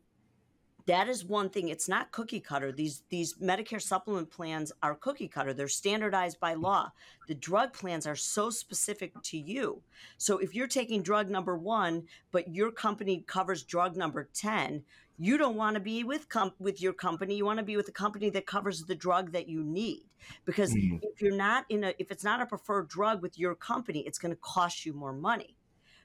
that 0.87 1.09
is 1.09 1.25
one 1.25 1.49
thing 1.51 1.69
it's 1.69 1.89
not 1.89 2.13
cookie 2.13 2.41
cutter 2.41 2.73
these 2.73 3.03
these 3.11 3.35
medicare 3.35 3.83
supplement 3.83 4.31
plans 4.31 4.73
are 4.83 4.95
cookie 4.95 5.29
cutter 5.29 5.53
they're 5.53 5.69
standardized 5.69 6.39
by 6.41 6.55
law 6.55 6.91
the 7.31 7.35
drug 7.37 7.73
plans 7.73 8.09
are 8.09 8.17
so 8.17 8.51
specific 8.51 9.13
to 9.23 9.39
you. 9.39 9.83
So 10.19 10.39
if 10.39 10.53
you're 10.53 10.67
taking 10.67 11.01
drug 11.01 11.31
number 11.31 11.57
1 11.57 12.03
but 12.33 12.53
your 12.53 12.73
company 12.73 13.23
covers 13.25 13.63
drug 13.63 13.97
number 13.97 14.29
10 14.35 14.83
you 15.17 15.39
don't 15.39 15.55
want 15.55 15.75
to 15.75 15.81
be 15.81 16.03
with 16.03 16.29
com- 16.29 16.55
with 16.59 16.83
your 16.83 16.93
company 16.93 17.37
you 17.37 17.45
want 17.45 17.61
to 17.61 17.65
be 17.65 17.77
with 17.77 17.87
a 17.87 17.93
company 17.93 18.31
that 18.31 18.47
covers 18.47 18.83
the 18.83 18.97
drug 18.97 19.31
that 19.31 19.49
you 19.49 19.63
need. 19.63 20.03
Because 20.45 20.75
mm-hmm. 20.75 20.97
if 21.03 21.23
you're 21.23 21.37
not 21.37 21.67
in 21.69 21.85
a 21.85 21.95
if 22.01 22.11
it's 22.11 22.25
not 22.25 22.43
a 22.43 22.47
preferred 22.47 22.89
drug 22.89 23.23
with 23.23 23.39
your 23.39 23.55
company 23.55 24.01
it's 24.01 24.19
going 24.19 24.35
to 24.35 24.41
cost 24.41 24.85
you 24.85 24.93
more 24.93 25.13
money 25.13 25.55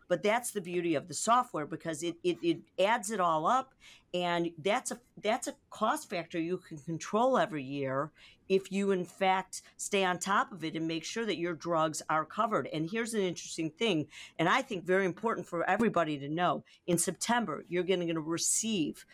but 0.08 0.24
that's 0.24 0.52
the 0.52 0.62
beauty 0.62 0.96
of 0.96 1.08
the 1.08 1.14
software 1.14 1.66
because 1.66 2.04
it, 2.04 2.16
it, 2.24 2.38
it 2.42 2.60
adds 2.80 3.12
it 3.12 3.20
all 3.20 3.46
up 3.46 3.74
and 4.14 4.52
that's 4.60 4.92
a 4.92 5.00
that's 5.22 5.48
a 5.48 5.56
cost 5.70 6.10
factor 6.10 6.40
you 6.40 6.58
can 6.58 6.78
control 6.78 7.38
every 7.38 7.64
year 7.64 8.12
if 8.48 8.72
you 8.72 8.92
in 8.92 9.04
fact 9.04 9.62
stay 9.76 10.06
on 10.06 10.18
top 10.18 10.52
of 10.52 10.64
it 10.64 10.76
and 10.76 10.88
make 10.88 11.04
sure 11.04 11.26
that 11.26 11.38
your 11.38 11.54
drugs 11.54 12.02
are 12.10 12.24
covered. 12.24 12.68
And 12.72 12.90
here's 12.90 13.14
an 13.14 13.22
interesting 13.22 13.70
thing 13.72 14.08
and 14.40 14.48
i 14.48 14.62
think 14.62 14.86
very 14.86 15.06
important 15.06 15.48
for 15.48 15.70
everybody 15.70 16.18
to 16.20 16.30
know. 16.30 16.64
In 16.88 16.98
september 16.98 17.66
you're 17.68 17.84
going 17.84 18.08
to 18.08 18.22
receive 18.22 19.06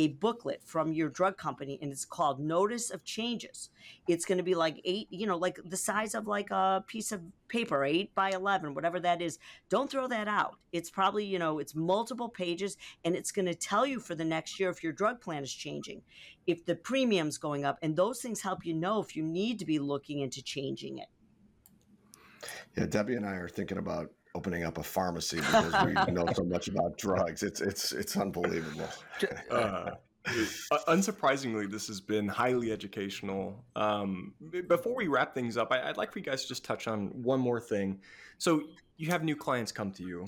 a 0.00 0.08
booklet 0.08 0.62
from 0.64 0.94
your 0.94 1.10
drug 1.10 1.36
company 1.36 1.78
and 1.82 1.92
it's 1.92 2.06
called 2.06 2.40
notice 2.40 2.88
of 2.88 3.04
changes. 3.04 3.68
It's 4.08 4.24
going 4.24 4.38
to 4.38 4.44
be 4.44 4.54
like 4.54 4.80
eight 4.86 5.08
you 5.10 5.26
know 5.26 5.36
like 5.36 5.58
the 5.62 5.76
size 5.76 6.14
of 6.14 6.26
like 6.26 6.50
a 6.50 6.82
piece 6.86 7.12
of 7.12 7.20
paper 7.48 7.84
eight 7.84 8.14
by 8.14 8.30
11 8.30 8.72
whatever 8.72 8.98
that 9.00 9.20
is. 9.20 9.38
Don't 9.68 9.90
throw 9.90 10.08
that 10.08 10.26
out. 10.26 10.56
It's 10.72 10.88
probably 10.88 11.26
you 11.26 11.38
know 11.38 11.58
it's 11.58 11.74
multiple 11.74 12.30
pages 12.30 12.78
and 13.04 13.14
it's 13.14 13.30
going 13.30 13.44
to 13.44 13.54
tell 13.54 13.84
you 13.84 14.00
for 14.00 14.14
the 14.14 14.24
next 14.24 14.58
year 14.58 14.70
if 14.70 14.82
your 14.82 14.94
drug 14.94 15.20
plan 15.20 15.42
is 15.42 15.52
changing 15.52 16.00
if 16.46 16.64
the 16.64 16.76
premium's 16.76 17.36
going 17.36 17.66
up 17.66 17.78
and 17.82 17.94
those 17.94 18.22
things 18.22 18.40
help 18.40 18.64
you 18.64 18.72
know 18.72 19.02
if 19.02 19.14
you 19.14 19.22
need 19.22 19.58
to 19.58 19.66
be 19.66 19.78
looking 19.78 20.20
into 20.20 20.42
changing 20.42 20.96
it. 20.96 21.08
Yeah 22.74 22.86
debbie 22.86 23.16
and 23.16 23.26
i 23.26 23.34
are 23.34 23.48
thinking 23.50 23.76
about 23.76 24.10
opening 24.34 24.64
up 24.64 24.78
a 24.78 24.82
pharmacy 24.82 25.36
because 25.36 25.72
we 25.84 25.92
know 26.12 26.26
so 26.34 26.44
much 26.44 26.68
about 26.68 26.96
drugs. 26.96 27.42
It's 27.42 27.60
it's 27.60 27.92
it's 27.92 28.16
unbelievable. 28.16 28.88
Uh, 29.50 29.92
unsurprisingly, 30.88 31.70
this 31.70 31.86
has 31.88 32.00
been 32.00 32.28
highly 32.28 32.72
educational. 32.72 33.64
Um, 33.74 34.34
before 34.68 34.94
we 34.94 35.08
wrap 35.08 35.34
things 35.34 35.56
up, 35.56 35.72
I, 35.72 35.86
would 35.86 35.96
like 35.96 36.12
for 36.12 36.18
you 36.18 36.24
guys 36.24 36.42
to 36.42 36.48
just 36.48 36.64
touch 36.64 36.86
on 36.86 37.08
one 37.22 37.40
more 37.40 37.60
thing. 37.60 38.00
So 38.38 38.62
you 38.96 39.08
have 39.08 39.24
new 39.24 39.36
clients 39.36 39.72
come 39.72 39.90
to 39.92 40.02
you 40.02 40.24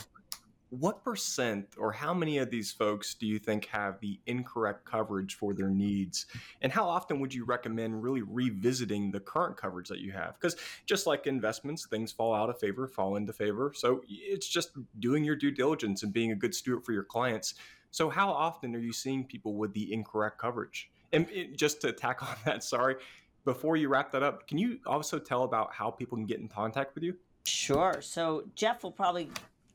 what 0.73 1.05
percent 1.05 1.67
or 1.77 1.93
how 1.93 2.15
many 2.15 2.39
of 2.39 2.51
these 2.51 2.73
folks 2.73 3.13
do 3.13 3.27
you 3.27 3.39
think 3.39 3.67
have 3.67 4.01
the 4.01 4.19
incorrect 4.25 4.87
coverage 4.87 5.35
for 5.35 5.53
their 5.53 5.69
needs? 5.69 6.25
And 6.63 6.73
how 6.73 6.89
often 6.89 7.21
would 7.21 7.35
you 7.35 7.45
recommend 7.45 8.03
really 8.03 8.23
revisiting 8.23 9.11
the 9.11 9.21
current 9.21 9.59
coverage 9.59 9.89
that 9.91 9.99
you 9.99 10.13
have? 10.13 10.35
Because 10.41 10.57
just 10.87 11.07
like 11.07 11.27
investments 11.27 11.85
things 11.85 12.11
fall 12.11 12.35
out 12.35 12.49
of 12.49 12.59
favor 12.59 12.89
fall 12.89 13.17
into 13.17 13.35
favor. 13.35 13.73
So 13.77 14.03
it's 14.09 14.49
just 14.49 14.71
doing 14.99 15.25
your 15.25 15.37
due 15.37 15.51
diligence 15.51 16.05
and 16.05 16.13
being 16.13 16.33
a 16.33 16.37
good 16.37 16.55
steward 16.55 16.87
for 16.87 16.93
your 16.93 17.05
clients. 17.05 17.55
So 17.91 18.09
how 18.09 18.31
often 18.31 18.75
are 18.75 18.81
you 18.81 18.95
seeing 18.95 19.25
people 19.25 19.57
with 19.57 19.75
the 19.75 19.93
incorrect 19.93 20.39
coverage? 20.39 20.91
And 21.13 21.29
it, 21.31 21.59
just 21.59 21.83
to 21.83 21.93
tack 21.93 22.23
on 22.23 22.35
that 22.47 22.65
sorry 22.65 22.97
before 23.45 23.77
you 23.77 23.89
wrap 23.89 24.11
that 24.13 24.23
up 24.23 24.47
can 24.47 24.57
you 24.57 24.79
also 24.87 25.19
tell 25.19 25.43
about 25.43 25.75
how 25.75 25.91
people 25.91 26.17
can 26.17 26.25
get 26.25 26.41
in 26.41 26.49
contact 26.49 26.95
with 26.95 27.05
you? 27.05 27.15
Sure. 27.45 28.01
So 28.01 28.45
Jeff 28.55 28.85
will 28.85 28.93
probably 28.93 29.29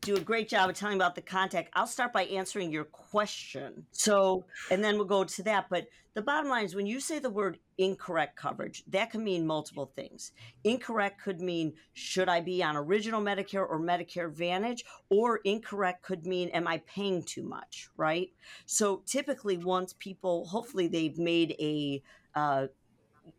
do 0.07 0.15
a 0.15 0.21
great 0.21 0.47
job 0.47 0.69
of 0.69 0.75
telling 0.75 0.95
about 0.95 1.15
the 1.15 1.21
contact. 1.21 1.69
I'll 1.73 1.85
start 1.85 2.13
by 2.13 2.23
answering 2.23 2.71
your 2.71 2.85
question. 2.85 3.85
So, 3.91 4.45
and 4.71 4.81
then 4.81 4.95
we'll 4.95 5.03
go 5.03 5.25
to 5.25 5.43
that. 5.43 5.65
But 5.69 5.87
the 6.13 6.21
bottom 6.21 6.49
line 6.49 6.63
is 6.63 6.75
when 6.75 6.87
you 6.87 7.01
say 7.01 7.19
the 7.19 7.29
word 7.29 7.59
incorrect 7.77 8.37
coverage, 8.37 8.85
that 8.87 9.11
can 9.11 9.21
mean 9.21 9.45
multiple 9.45 9.91
things. 9.97 10.31
Incorrect 10.63 11.21
could 11.21 11.41
mean 11.41 11.73
should 11.93 12.29
I 12.29 12.39
be 12.39 12.63
on 12.63 12.77
original 12.77 13.21
Medicare 13.21 13.67
or 13.67 13.81
Medicare 13.81 14.27
Advantage? 14.27 14.85
Or 15.09 15.41
incorrect 15.43 16.03
could 16.03 16.25
mean 16.25 16.47
am 16.49 16.69
I 16.69 16.77
paying 16.87 17.21
too 17.23 17.43
much, 17.43 17.89
right? 17.97 18.29
So 18.65 19.03
typically, 19.05 19.57
once 19.57 19.93
people, 19.99 20.45
hopefully, 20.45 20.87
they've 20.87 21.17
made 21.17 21.53
a 21.59 22.01
uh, 22.33 22.67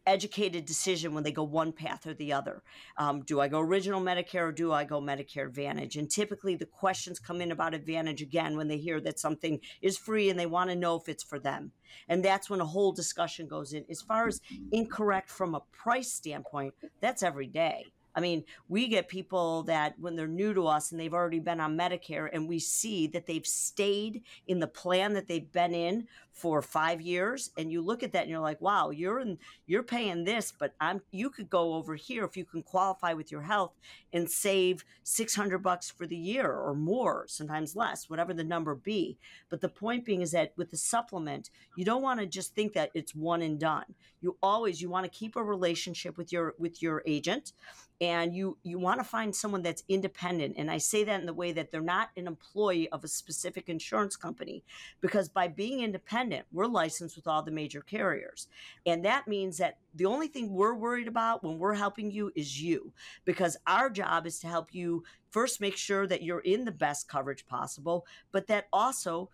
educated 0.06 0.64
decision 0.64 1.14
when 1.14 1.24
they 1.24 1.32
go 1.32 1.42
one 1.42 1.72
path 1.72 2.06
or 2.06 2.14
the 2.14 2.32
other. 2.32 2.62
Um, 2.96 3.22
do 3.22 3.40
I 3.40 3.48
go 3.48 3.60
original 3.60 4.00
Medicare 4.00 4.48
or 4.48 4.52
do 4.52 4.72
I 4.72 4.84
go 4.84 5.00
Medicare 5.00 5.46
Advantage? 5.46 5.96
And 5.96 6.10
typically 6.10 6.54
the 6.56 6.66
questions 6.66 7.18
come 7.18 7.40
in 7.40 7.52
about 7.52 7.74
Advantage 7.74 8.22
again 8.22 8.56
when 8.56 8.68
they 8.68 8.78
hear 8.78 9.00
that 9.00 9.18
something 9.18 9.60
is 9.82 9.98
free 9.98 10.30
and 10.30 10.38
they 10.38 10.46
want 10.46 10.70
to 10.70 10.76
know 10.76 10.96
if 10.96 11.08
it's 11.08 11.24
for 11.24 11.38
them. 11.38 11.72
And 12.08 12.24
that's 12.24 12.50
when 12.50 12.60
a 12.60 12.66
whole 12.66 12.92
discussion 12.92 13.48
goes 13.48 13.72
in. 13.72 13.84
As 13.90 14.02
far 14.02 14.28
as 14.28 14.40
incorrect 14.72 15.30
from 15.30 15.54
a 15.54 15.62
price 15.72 16.12
standpoint, 16.12 16.74
that's 17.00 17.22
every 17.22 17.46
day. 17.46 17.86
I 18.18 18.20
mean, 18.20 18.42
we 18.66 18.88
get 18.88 19.08
people 19.08 19.62
that 19.62 19.94
when 20.00 20.16
they're 20.16 20.26
new 20.26 20.52
to 20.52 20.66
us 20.66 20.90
and 20.90 21.00
they've 21.00 21.14
already 21.14 21.38
been 21.38 21.60
on 21.60 21.78
Medicare, 21.78 22.28
and 22.32 22.48
we 22.48 22.58
see 22.58 23.06
that 23.06 23.28
they've 23.28 23.46
stayed 23.46 24.24
in 24.48 24.58
the 24.58 24.66
plan 24.66 25.12
that 25.12 25.28
they've 25.28 25.52
been 25.52 25.72
in 25.72 26.08
for 26.32 26.60
five 26.62 27.00
years, 27.00 27.50
and 27.56 27.70
you 27.70 27.80
look 27.80 28.02
at 28.02 28.12
that 28.12 28.22
and 28.22 28.30
you're 28.30 28.40
like, 28.40 28.60
wow, 28.60 28.90
you're 28.90 29.20
in, 29.20 29.38
you're 29.66 29.82
paying 29.84 30.24
this, 30.24 30.52
but 30.56 30.72
I'm 30.80 31.00
you 31.12 31.30
could 31.30 31.48
go 31.48 31.74
over 31.74 31.94
here 31.94 32.24
if 32.24 32.36
you 32.36 32.44
can 32.44 32.62
qualify 32.62 33.12
with 33.12 33.30
your 33.30 33.42
health 33.42 33.72
and 34.12 34.28
save 34.28 34.84
six 35.04 35.34
hundred 35.34 35.62
bucks 35.62 35.90
for 35.90 36.06
the 36.06 36.16
year 36.16 36.50
or 36.50 36.74
more, 36.74 37.24
sometimes 37.28 37.76
less, 37.76 38.10
whatever 38.10 38.34
the 38.34 38.44
number 38.44 38.74
be. 38.74 39.16
But 39.48 39.60
the 39.60 39.68
point 39.68 40.04
being 40.04 40.22
is 40.22 40.32
that 40.32 40.52
with 40.56 40.70
the 40.70 40.76
supplement, 40.76 41.50
you 41.76 41.84
don't 41.84 42.02
want 42.02 42.18
to 42.20 42.26
just 42.26 42.54
think 42.54 42.72
that 42.72 42.90
it's 42.94 43.14
one 43.14 43.42
and 43.42 43.58
done. 43.60 43.94
You 44.20 44.36
always 44.42 44.80
you 44.80 44.90
want 44.90 45.04
to 45.04 45.18
keep 45.18 45.36
a 45.36 45.42
relationship 45.42 46.16
with 46.16 46.32
your 46.32 46.54
with 46.58 46.82
your 46.82 47.02
agent 47.06 47.52
and 48.00 48.34
you 48.34 48.56
you 48.62 48.78
want 48.78 49.00
to 49.00 49.04
find 49.04 49.34
someone 49.34 49.62
that's 49.62 49.82
independent 49.88 50.54
and 50.56 50.70
i 50.70 50.78
say 50.78 51.04
that 51.04 51.20
in 51.20 51.26
the 51.26 51.34
way 51.34 51.52
that 51.52 51.70
they're 51.70 51.80
not 51.80 52.10
an 52.16 52.26
employee 52.26 52.88
of 52.90 53.04
a 53.04 53.08
specific 53.08 53.68
insurance 53.68 54.16
company 54.16 54.62
because 55.00 55.28
by 55.28 55.48
being 55.48 55.80
independent 55.80 56.46
we're 56.52 56.66
licensed 56.66 57.16
with 57.16 57.26
all 57.26 57.42
the 57.42 57.50
major 57.50 57.80
carriers 57.80 58.48
and 58.86 59.04
that 59.04 59.26
means 59.26 59.58
that 59.58 59.78
the 59.94 60.06
only 60.06 60.28
thing 60.28 60.52
we're 60.52 60.74
worried 60.74 61.08
about 61.08 61.42
when 61.42 61.58
we're 61.58 61.74
helping 61.74 62.10
you 62.10 62.30
is 62.36 62.60
you 62.62 62.92
because 63.24 63.56
our 63.66 63.90
job 63.90 64.26
is 64.26 64.38
to 64.38 64.46
help 64.46 64.74
you 64.74 65.02
first 65.30 65.60
make 65.60 65.76
sure 65.76 66.06
that 66.06 66.22
you're 66.22 66.40
in 66.40 66.64
the 66.64 66.72
best 66.72 67.08
coverage 67.08 67.46
possible 67.46 68.06
but 68.32 68.46
that 68.46 68.66
also 68.72 69.28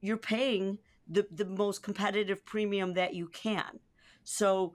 you're 0.00 0.16
paying 0.16 0.78
the, 1.10 1.26
the 1.30 1.44
most 1.44 1.82
competitive 1.82 2.44
premium 2.46 2.94
that 2.94 3.14
you 3.14 3.28
can. 3.28 3.80
So 4.24 4.74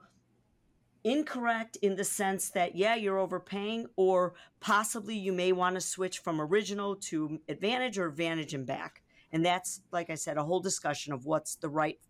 incorrect 1.06 1.76
in 1.82 1.94
the 1.94 2.02
sense 2.02 2.50
that 2.50 2.74
yeah 2.74 2.96
you're 2.96 3.18
overpaying 3.18 3.86
or 3.94 4.34
possibly 4.58 5.16
you 5.16 5.32
may 5.32 5.52
want 5.52 5.76
to 5.76 5.80
switch 5.80 6.18
from 6.18 6.40
original 6.40 6.96
to 6.96 7.40
advantage 7.48 7.96
or 7.96 8.08
advantage 8.08 8.54
and 8.54 8.66
back 8.66 9.02
and 9.30 9.46
that's 9.46 9.82
like 9.92 10.10
i 10.10 10.16
said 10.16 10.36
a 10.36 10.42
whole 10.42 10.58
discussion 10.58 11.12
of 11.12 11.24
what's 11.24 11.54
the 11.54 11.68
right 11.68 12.00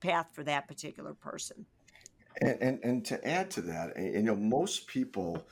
path 0.00 0.28
for 0.32 0.42
that 0.42 0.66
particular 0.66 1.12
person 1.12 1.66
and 2.40 2.56
and, 2.62 2.80
and 2.82 3.04
to 3.04 3.22
add 3.28 3.50
to 3.50 3.60
that 3.60 3.92
you 3.98 4.22
know 4.22 4.34
most 4.34 4.86
people 4.86 5.46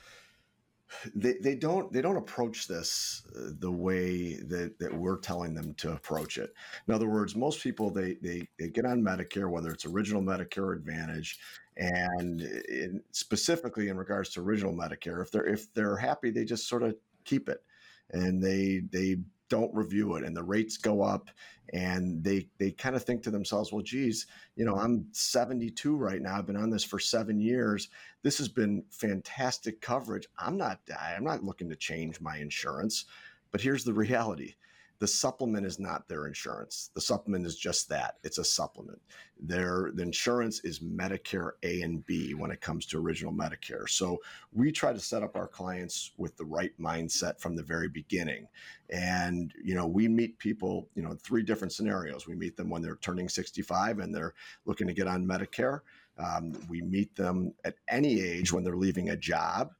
they, 1.15 1.33
they 1.41 1.55
don't 1.55 1.91
they 1.91 2.01
don't 2.01 2.17
approach 2.17 2.67
this 2.67 3.23
uh, 3.35 3.49
the 3.59 3.71
way 3.71 4.35
that, 4.35 4.77
that 4.79 4.93
we're 4.93 5.17
telling 5.17 5.53
them 5.53 5.73
to 5.75 5.91
approach 5.91 6.37
it. 6.37 6.53
In 6.87 6.93
other 6.93 7.09
words, 7.09 7.35
most 7.35 7.61
people 7.61 7.89
they 7.89 8.13
they, 8.21 8.47
they 8.59 8.69
get 8.69 8.85
on 8.85 9.01
Medicare, 9.01 9.49
whether 9.49 9.71
it's 9.71 9.85
original 9.85 10.21
Medicare 10.21 10.75
Advantage, 10.75 11.39
and 11.77 12.41
uh, 12.41 12.73
in, 12.73 13.01
specifically 13.11 13.89
in 13.89 13.97
regards 13.97 14.29
to 14.31 14.41
original 14.41 14.73
Medicare, 14.73 15.21
if 15.21 15.31
they're 15.31 15.47
if 15.47 15.73
they're 15.73 15.97
happy, 15.97 16.31
they 16.31 16.45
just 16.45 16.67
sort 16.67 16.83
of 16.83 16.95
keep 17.23 17.49
it, 17.49 17.63
and 18.11 18.41
they 18.41 18.81
they 18.91 19.17
don't 19.49 19.73
review 19.73 20.15
it 20.15 20.23
and 20.23 20.35
the 20.35 20.43
rates 20.43 20.77
go 20.77 21.01
up 21.03 21.29
and 21.73 22.23
they 22.23 22.47
they 22.57 22.71
kind 22.71 22.95
of 22.95 23.03
think 23.03 23.21
to 23.21 23.29
themselves 23.29 23.71
well 23.71 23.81
geez 23.81 24.25
you 24.55 24.65
know 24.65 24.75
i'm 24.75 25.05
72 25.11 25.95
right 25.95 26.21
now 26.21 26.37
i've 26.37 26.47
been 26.47 26.55
on 26.55 26.69
this 26.69 26.83
for 26.83 26.99
seven 26.99 27.39
years 27.39 27.89
this 28.23 28.37
has 28.37 28.47
been 28.47 28.83
fantastic 28.89 29.81
coverage 29.81 30.27
i'm 30.39 30.57
not 30.57 30.79
i'm 30.99 31.23
not 31.23 31.43
looking 31.43 31.69
to 31.69 31.75
change 31.75 32.19
my 32.21 32.37
insurance 32.37 33.05
but 33.51 33.61
here's 33.61 33.83
the 33.83 33.93
reality 33.93 34.55
the 34.99 35.07
supplement 35.07 35.65
is 35.65 35.79
not 35.79 36.07
their 36.07 36.27
insurance. 36.27 36.89
The 36.93 37.01
supplement 37.01 37.45
is 37.45 37.57
just 37.57 37.89
that. 37.89 38.15
It's 38.23 38.37
a 38.37 38.43
supplement. 38.43 39.01
Their 39.39 39.91
the 39.93 40.03
insurance 40.03 40.61
is 40.61 40.79
Medicare 40.79 41.51
A 41.63 41.81
and 41.81 42.05
B 42.05 42.33
when 42.33 42.51
it 42.51 42.61
comes 42.61 42.85
to 42.87 42.99
original 42.99 43.33
Medicare. 43.33 43.89
So 43.89 44.19
we 44.53 44.71
try 44.71 44.93
to 44.93 44.99
set 44.99 45.23
up 45.23 45.35
our 45.35 45.47
clients 45.47 46.11
with 46.17 46.37
the 46.37 46.45
right 46.45 46.71
mindset 46.79 47.39
from 47.39 47.55
the 47.55 47.63
very 47.63 47.89
beginning. 47.89 48.47
And 48.89 49.53
you 49.61 49.75
know, 49.75 49.87
we 49.87 50.07
meet 50.07 50.39
people, 50.39 50.87
you 50.95 51.03
know, 51.03 51.11
in 51.11 51.17
three 51.17 51.43
different 51.43 51.73
scenarios. 51.73 52.27
We 52.27 52.35
meet 52.35 52.55
them 52.55 52.69
when 52.69 52.81
they're 52.81 52.97
turning 52.97 53.27
65 53.27 53.99
and 53.99 54.15
they're 54.15 54.33
looking 54.65 54.87
to 54.87 54.93
get 54.93 55.07
on 55.07 55.25
Medicare. 55.25 55.81
Um, 56.17 56.53
we 56.69 56.81
meet 56.81 57.13
them 57.15 57.53
at 57.65 57.75
any 57.89 58.21
age 58.21 58.53
when 58.53 58.63
they're 58.63 58.77
leaving 58.77 59.09
a 59.09 59.17
job 59.17 59.71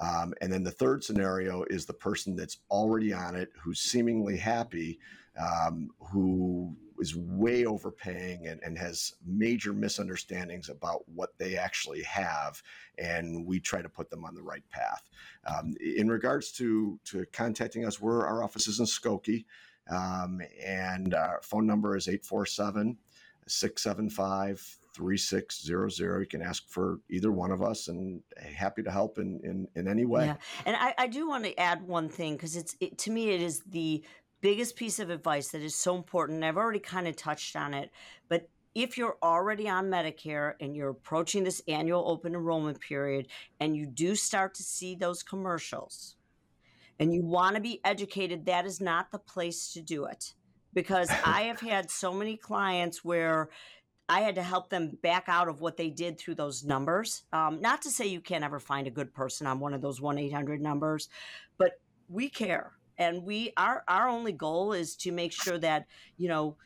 um, 0.00 0.32
and 0.40 0.52
then 0.52 0.62
the 0.62 0.70
third 0.70 1.02
scenario 1.02 1.64
is 1.70 1.84
the 1.84 1.92
person 1.92 2.36
that's 2.36 2.58
already 2.70 3.12
on 3.12 3.34
it, 3.34 3.50
who's 3.60 3.80
seemingly 3.80 4.36
happy, 4.36 5.00
um, 5.38 5.90
who 5.98 6.76
is 7.00 7.16
way 7.16 7.64
overpaying 7.64 8.46
and, 8.46 8.60
and, 8.64 8.76
has 8.76 9.14
major 9.24 9.72
misunderstandings 9.72 10.68
about 10.68 11.08
what 11.08 11.38
they 11.38 11.56
actually 11.56 12.02
have. 12.02 12.60
And 12.98 13.46
we 13.46 13.60
try 13.60 13.80
to 13.80 13.88
put 13.88 14.10
them 14.10 14.24
on 14.24 14.34
the 14.34 14.42
right 14.42 14.68
path. 14.70 15.08
Um, 15.46 15.74
in 15.80 16.08
regards 16.08 16.50
to, 16.52 16.98
to 17.04 17.24
contacting 17.32 17.84
us, 17.84 18.00
we're, 18.00 18.26
our 18.26 18.42
office 18.42 18.66
is 18.66 18.80
in 18.80 18.86
Skokie. 18.86 19.44
Um, 19.88 20.40
and 20.64 21.14
our 21.14 21.40
phone 21.42 21.66
number 21.66 21.96
is 21.96 22.08
847 22.08 22.98
675 23.46 24.78
3600. 24.98 26.20
You 26.20 26.26
can 26.26 26.42
ask 26.42 26.68
for 26.68 26.98
either 27.08 27.30
one 27.30 27.52
of 27.52 27.62
us 27.62 27.86
and 27.86 28.20
eh, 28.36 28.50
happy 28.50 28.82
to 28.82 28.90
help 28.90 29.18
in, 29.18 29.40
in, 29.44 29.68
in 29.76 29.88
any 29.88 30.04
way. 30.04 30.26
Yeah. 30.26 30.36
And 30.66 30.76
I, 30.76 30.92
I 30.98 31.06
do 31.06 31.28
want 31.28 31.44
to 31.44 31.58
add 31.58 31.86
one 31.86 32.08
thing 32.08 32.34
because 32.34 32.56
it's 32.56 32.74
it, 32.80 32.98
to 32.98 33.12
me, 33.12 33.30
it 33.30 33.40
is 33.40 33.62
the 33.68 34.04
biggest 34.40 34.74
piece 34.74 34.98
of 34.98 35.08
advice 35.08 35.48
that 35.48 35.62
is 35.62 35.76
so 35.76 35.96
important. 35.96 36.42
I've 36.42 36.56
already 36.56 36.80
kind 36.80 37.06
of 37.06 37.14
touched 37.14 37.54
on 37.54 37.74
it, 37.74 37.90
but 38.28 38.48
if 38.74 38.98
you're 38.98 39.16
already 39.22 39.68
on 39.68 39.86
Medicare 39.86 40.54
and 40.60 40.74
you're 40.74 40.90
approaching 40.90 41.44
this 41.44 41.62
annual 41.68 42.04
open 42.08 42.34
enrollment 42.34 42.80
period 42.80 43.28
and 43.60 43.76
you 43.76 43.86
do 43.86 44.16
start 44.16 44.54
to 44.54 44.62
see 44.64 44.96
those 44.96 45.22
commercials 45.22 46.16
and 46.98 47.14
you 47.14 47.24
want 47.24 47.54
to 47.54 47.62
be 47.62 47.80
educated, 47.84 48.46
that 48.46 48.66
is 48.66 48.80
not 48.80 49.12
the 49.12 49.18
place 49.18 49.72
to 49.74 49.80
do 49.80 50.06
it. 50.06 50.34
Because 50.74 51.08
I 51.24 51.42
have 51.42 51.60
had 51.60 51.88
so 51.88 52.12
many 52.12 52.36
clients 52.36 53.04
where 53.04 53.48
I 54.08 54.20
had 54.20 54.34
to 54.36 54.42
help 54.42 54.70
them 54.70 54.96
back 55.02 55.24
out 55.28 55.48
of 55.48 55.60
what 55.60 55.76
they 55.76 55.90
did 55.90 56.18
through 56.18 56.36
those 56.36 56.64
numbers. 56.64 57.24
Um, 57.32 57.60
not 57.60 57.82
to 57.82 57.90
say 57.90 58.06
you 58.06 58.20
can't 58.20 58.44
ever 58.44 58.58
find 58.58 58.86
a 58.86 58.90
good 58.90 59.12
person 59.12 59.46
on 59.46 59.60
one 59.60 59.74
of 59.74 59.82
those 59.82 60.00
1 60.00 60.18
800 60.18 60.60
numbers, 60.60 61.08
but 61.58 61.80
we 62.08 62.28
care. 62.28 62.72
And 62.96 63.22
we 63.24 63.52
our 63.56 63.84
our 63.86 64.08
only 64.08 64.32
goal 64.32 64.72
is 64.72 64.96
to 64.96 65.12
make 65.12 65.32
sure 65.32 65.58
that, 65.58 65.86
you 66.16 66.28
know, 66.28 66.56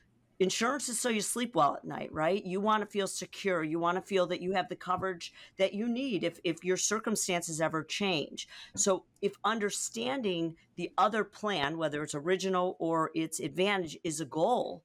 insurance 0.43 0.89
is 0.89 0.99
so 0.99 1.09
you 1.09 1.21
sleep 1.21 1.55
well 1.55 1.77
at 1.77 1.85
night, 1.85 2.13
right? 2.13 2.45
You 2.45 2.61
want 2.61 2.83
to 2.83 2.87
feel 2.87 3.07
secure. 3.07 3.63
You 3.63 3.79
want 3.79 3.97
to 3.97 4.03
feel 4.03 4.27
that 4.27 4.41
you 4.41 4.53
have 4.53 4.69
the 4.69 4.77
coverage 4.77 5.33
that 5.59 5.75
you 5.75 5.89
need 5.89 6.25
if, 6.25 6.39
if 6.45 6.65
your 6.65 6.77
circumstances 6.77 7.61
ever 7.61 7.83
change. 7.85 8.49
So, 8.77 9.05
if 9.21 9.35
understanding 9.45 10.57
the 10.77 10.91
other 10.99 11.25
plan, 11.25 11.79
whether 11.79 12.03
it's 12.03 12.15
original 12.15 12.77
or 12.79 13.11
its 13.15 13.41
advantage, 13.41 13.99
is 14.05 14.21
a 14.21 14.25
goal, 14.25 14.83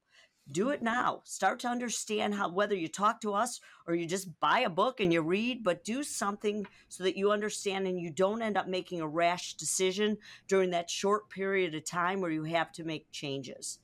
do 0.51 0.69
it 0.69 0.81
now. 0.81 1.21
Start 1.23 1.59
to 1.59 1.67
understand 1.67 2.35
how, 2.35 2.49
whether 2.49 2.75
you 2.75 2.87
talk 2.87 3.21
to 3.21 3.33
us 3.33 3.59
or 3.85 3.95
you 3.95 4.05
just 4.05 4.39
buy 4.39 4.59
a 4.59 4.69
book 4.69 4.99
and 4.99 5.11
you 5.11 5.21
read, 5.21 5.63
but 5.63 5.83
do 5.83 6.03
something 6.03 6.65
so 6.89 7.03
that 7.03 7.17
you 7.17 7.31
understand 7.31 7.87
and 7.87 7.99
you 7.99 8.09
don't 8.09 8.41
end 8.41 8.57
up 8.57 8.67
making 8.67 9.01
a 9.01 9.07
rash 9.07 9.55
decision 9.55 10.17
during 10.47 10.69
that 10.71 10.89
short 10.89 11.29
period 11.29 11.75
of 11.75 11.85
time 11.85 12.21
where 12.21 12.31
you 12.31 12.43
have 12.43 12.71
to 12.73 12.83
make 12.83 13.11
changes. 13.11 13.79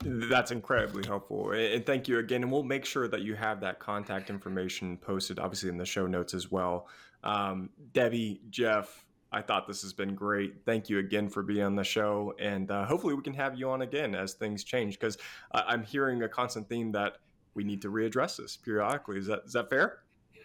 That's 0.00 0.50
incredibly 0.50 1.06
helpful. 1.06 1.52
And 1.52 1.86
thank 1.86 2.08
you 2.08 2.18
again. 2.18 2.42
And 2.42 2.50
we'll 2.52 2.64
make 2.64 2.84
sure 2.84 3.08
that 3.08 3.22
you 3.22 3.34
have 3.36 3.60
that 3.60 3.78
contact 3.78 4.28
information 4.28 4.96
posted, 4.96 5.38
obviously, 5.38 5.68
in 5.68 5.78
the 5.78 5.86
show 5.86 6.06
notes 6.06 6.34
as 6.34 6.50
well. 6.50 6.88
Um, 7.22 7.70
Debby, 7.92 8.40
Jeff, 8.50 9.06
I 9.34 9.42
thought 9.42 9.66
this 9.66 9.82
has 9.82 9.92
been 9.92 10.14
great. 10.14 10.54
Thank 10.64 10.88
you 10.88 11.00
again 11.00 11.28
for 11.28 11.42
being 11.42 11.64
on 11.64 11.74
the 11.74 11.82
show, 11.82 12.34
and 12.38 12.70
uh, 12.70 12.84
hopefully 12.84 13.14
we 13.14 13.22
can 13.22 13.34
have 13.34 13.58
you 13.58 13.68
on 13.68 13.82
again 13.82 14.14
as 14.14 14.34
things 14.34 14.62
change. 14.62 14.96
Because 14.98 15.18
I'm 15.52 15.82
hearing 15.82 16.22
a 16.22 16.28
constant 16.28 16.68
theme 16.68 16.92
that 16.92 17.16
we 17.54 17.64
need 17.64 17.82
to 17.82 17.90
readdress 17.90 18.36
this 18.36 18.56
periodically. 18.56 19.18
Is 19.18 19.26
that 19.26 19.42
is 19.44 19.54
that 19.54 19.70
fair? 19.70 19.98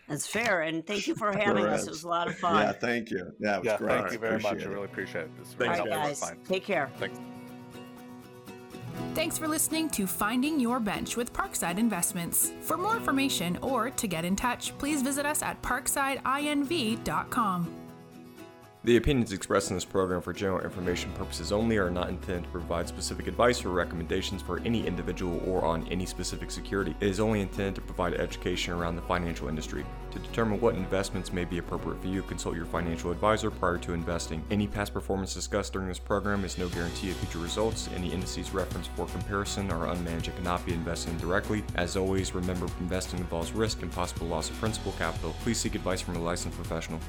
That's 0.08 0.26
fair, 0.26 0.62
and 0.62 0.84
thank 0.88 1.06
you 1.06 1.14
for 1.14 1.32
having 1.32 1.66
us. 1.66 1.86
It 1.86 1.92
was 1.92 2.04
a 2.04 2.08
lot 2.08 2.28
of 2.28 2.36
fun. 2.36 2.56
Yeah, 2.56 2.72
thank 2.72 3.12
you. 3.12 3.32
Yeah, 3.40 3.58
it 3.58 3.60
was 3.60 3.68
yeah, 3.68 3.78
great. 3.78 4.00
Thank 4.00 4.14
you 4.14 4.18
very 4.18 4.38
appreciate 4.38 4.56
much. 4.56 4.64
It. 4.64 4.68
I 4.68 4.72
really 4.72 4.86
appreciate 4.86 5.26
it. 5.26 5.38
This 5.38 5.54
Thanks, 5.54 5.80
guys. 5.82 6.24
Take 6.48 6.66
care. 6.66 6.90
Thanks. 6.98 7.20
Thanks 9.14 9.38
for 9.38 9.48
listening 9.48 9.92
to 9.92 10.08
Finding 10.08 10.60
Your 10.60 10.80
Bench 10.80 11.16
with 11.16 11.32
Parkside 11.32 11.78
Investments. 11.78 12.54
For 12.62 12.76
more 12.76 12.98
information 12.98 13.60
or 13.62 13.92
to 13.92 14.08
get 14.08 14.26
in 14.26 14.36
touch, 14.36 14.76
please 14.80 15.04
visit 15.04 15.28
us 15.28 15.44
at 15.44 15.62
parksideinv.com. 15.62 17.89
The 18.86 18.96
opinions 18.96 19.34
expressed 19.34 19.72
in 19.72 19.76
this 19.76 19.84
program 19.84 20.22
for 20.22 20.32
general 20.32 20.62
information 20.62 21.12
purposes 21.12 21.52
only 21.52 21.76
are 21.76 21.90
not 21.90 22.08
intended 22.08 22.46
to 22.46 22.50
provide 22.50 22.88
specific 22.88 23.28
advice 23.28 23.66
or 23.66 23.72
recommendations 23.72 24.42
for 24.42 24.62
any 24.62 24.88
individual 24.88 25.44
or 25.46 25.66
on 25.66 25.86
any 25.90 26.06
specific 26.06 26.50
security. 26.50 26.96
It 27.02 27.08
is 27.10 27.20
only 27.20 27.42
intended 27.42 27.76
to 27.76 27.82
provide 27.82 28.14
education 28.14 28.74
around 28.74 28.96
the 28.96 29.02
financial 29.02 29.50
industry. 29.50 29.86
To 30.12 30.20
determine 30.20 30.62
what 30.62 30.76
investments 30.76 31.34
may 31.34 31.44
be 31.44 31.58
appropriate 31.58 32.02
for 32.02 32.08
you, 32.08 32.24
consult 32.24 32.56
your 32.56 32.66
financial 32.68 33.12
advisor 33.12 33.52
prior 33.52 33.78
to 33.80 33.92
investing. 33.92 34.42
Any 34.50 34.66
past 34.66 34.94
performance 34.94 35.34
discussed 35.34 35.74
during 35.74 35.90
this 35.90 36.00
program 36.00 36.46
is 36.46 36.58
no 36.58 36.70
guarantee 36.70 37.12
of 37.12 37.18
future 37.18 37.40
results. 37.40 37.90
Any 37.94 38.14
indices 38.14 38.54
referenced 38.54 38.92
for 38.92 39.08
comparison 39.08 39.72
are 39.72 39.94
unmanaged 39.94 40.28
and 40.28 40.38
cannot 40.38 40.66
be 40.66 40.72
invested 40.72 41.12
in 41.12 41.18
directly. 41.18 41.66
As 41.76 41.98
always, 41.98 42.34
remember 42.34 42.68
investing 42.80 43.20
involves 43.20 43.52
risk 43.52 43.82
and 43.82 43.92
possible 43.92 44.28
loss 44.28 44.50
of 44.50 44.58
principal 44.58 44.94
capital. 44.94 45.36
Please 45.44 45.60
seek 45.60 45.76
advice 45.76 46.00
from 46.00 46.16
a 46.16 46.20
licensed 46.20 46.56
professional. 46.56 47.02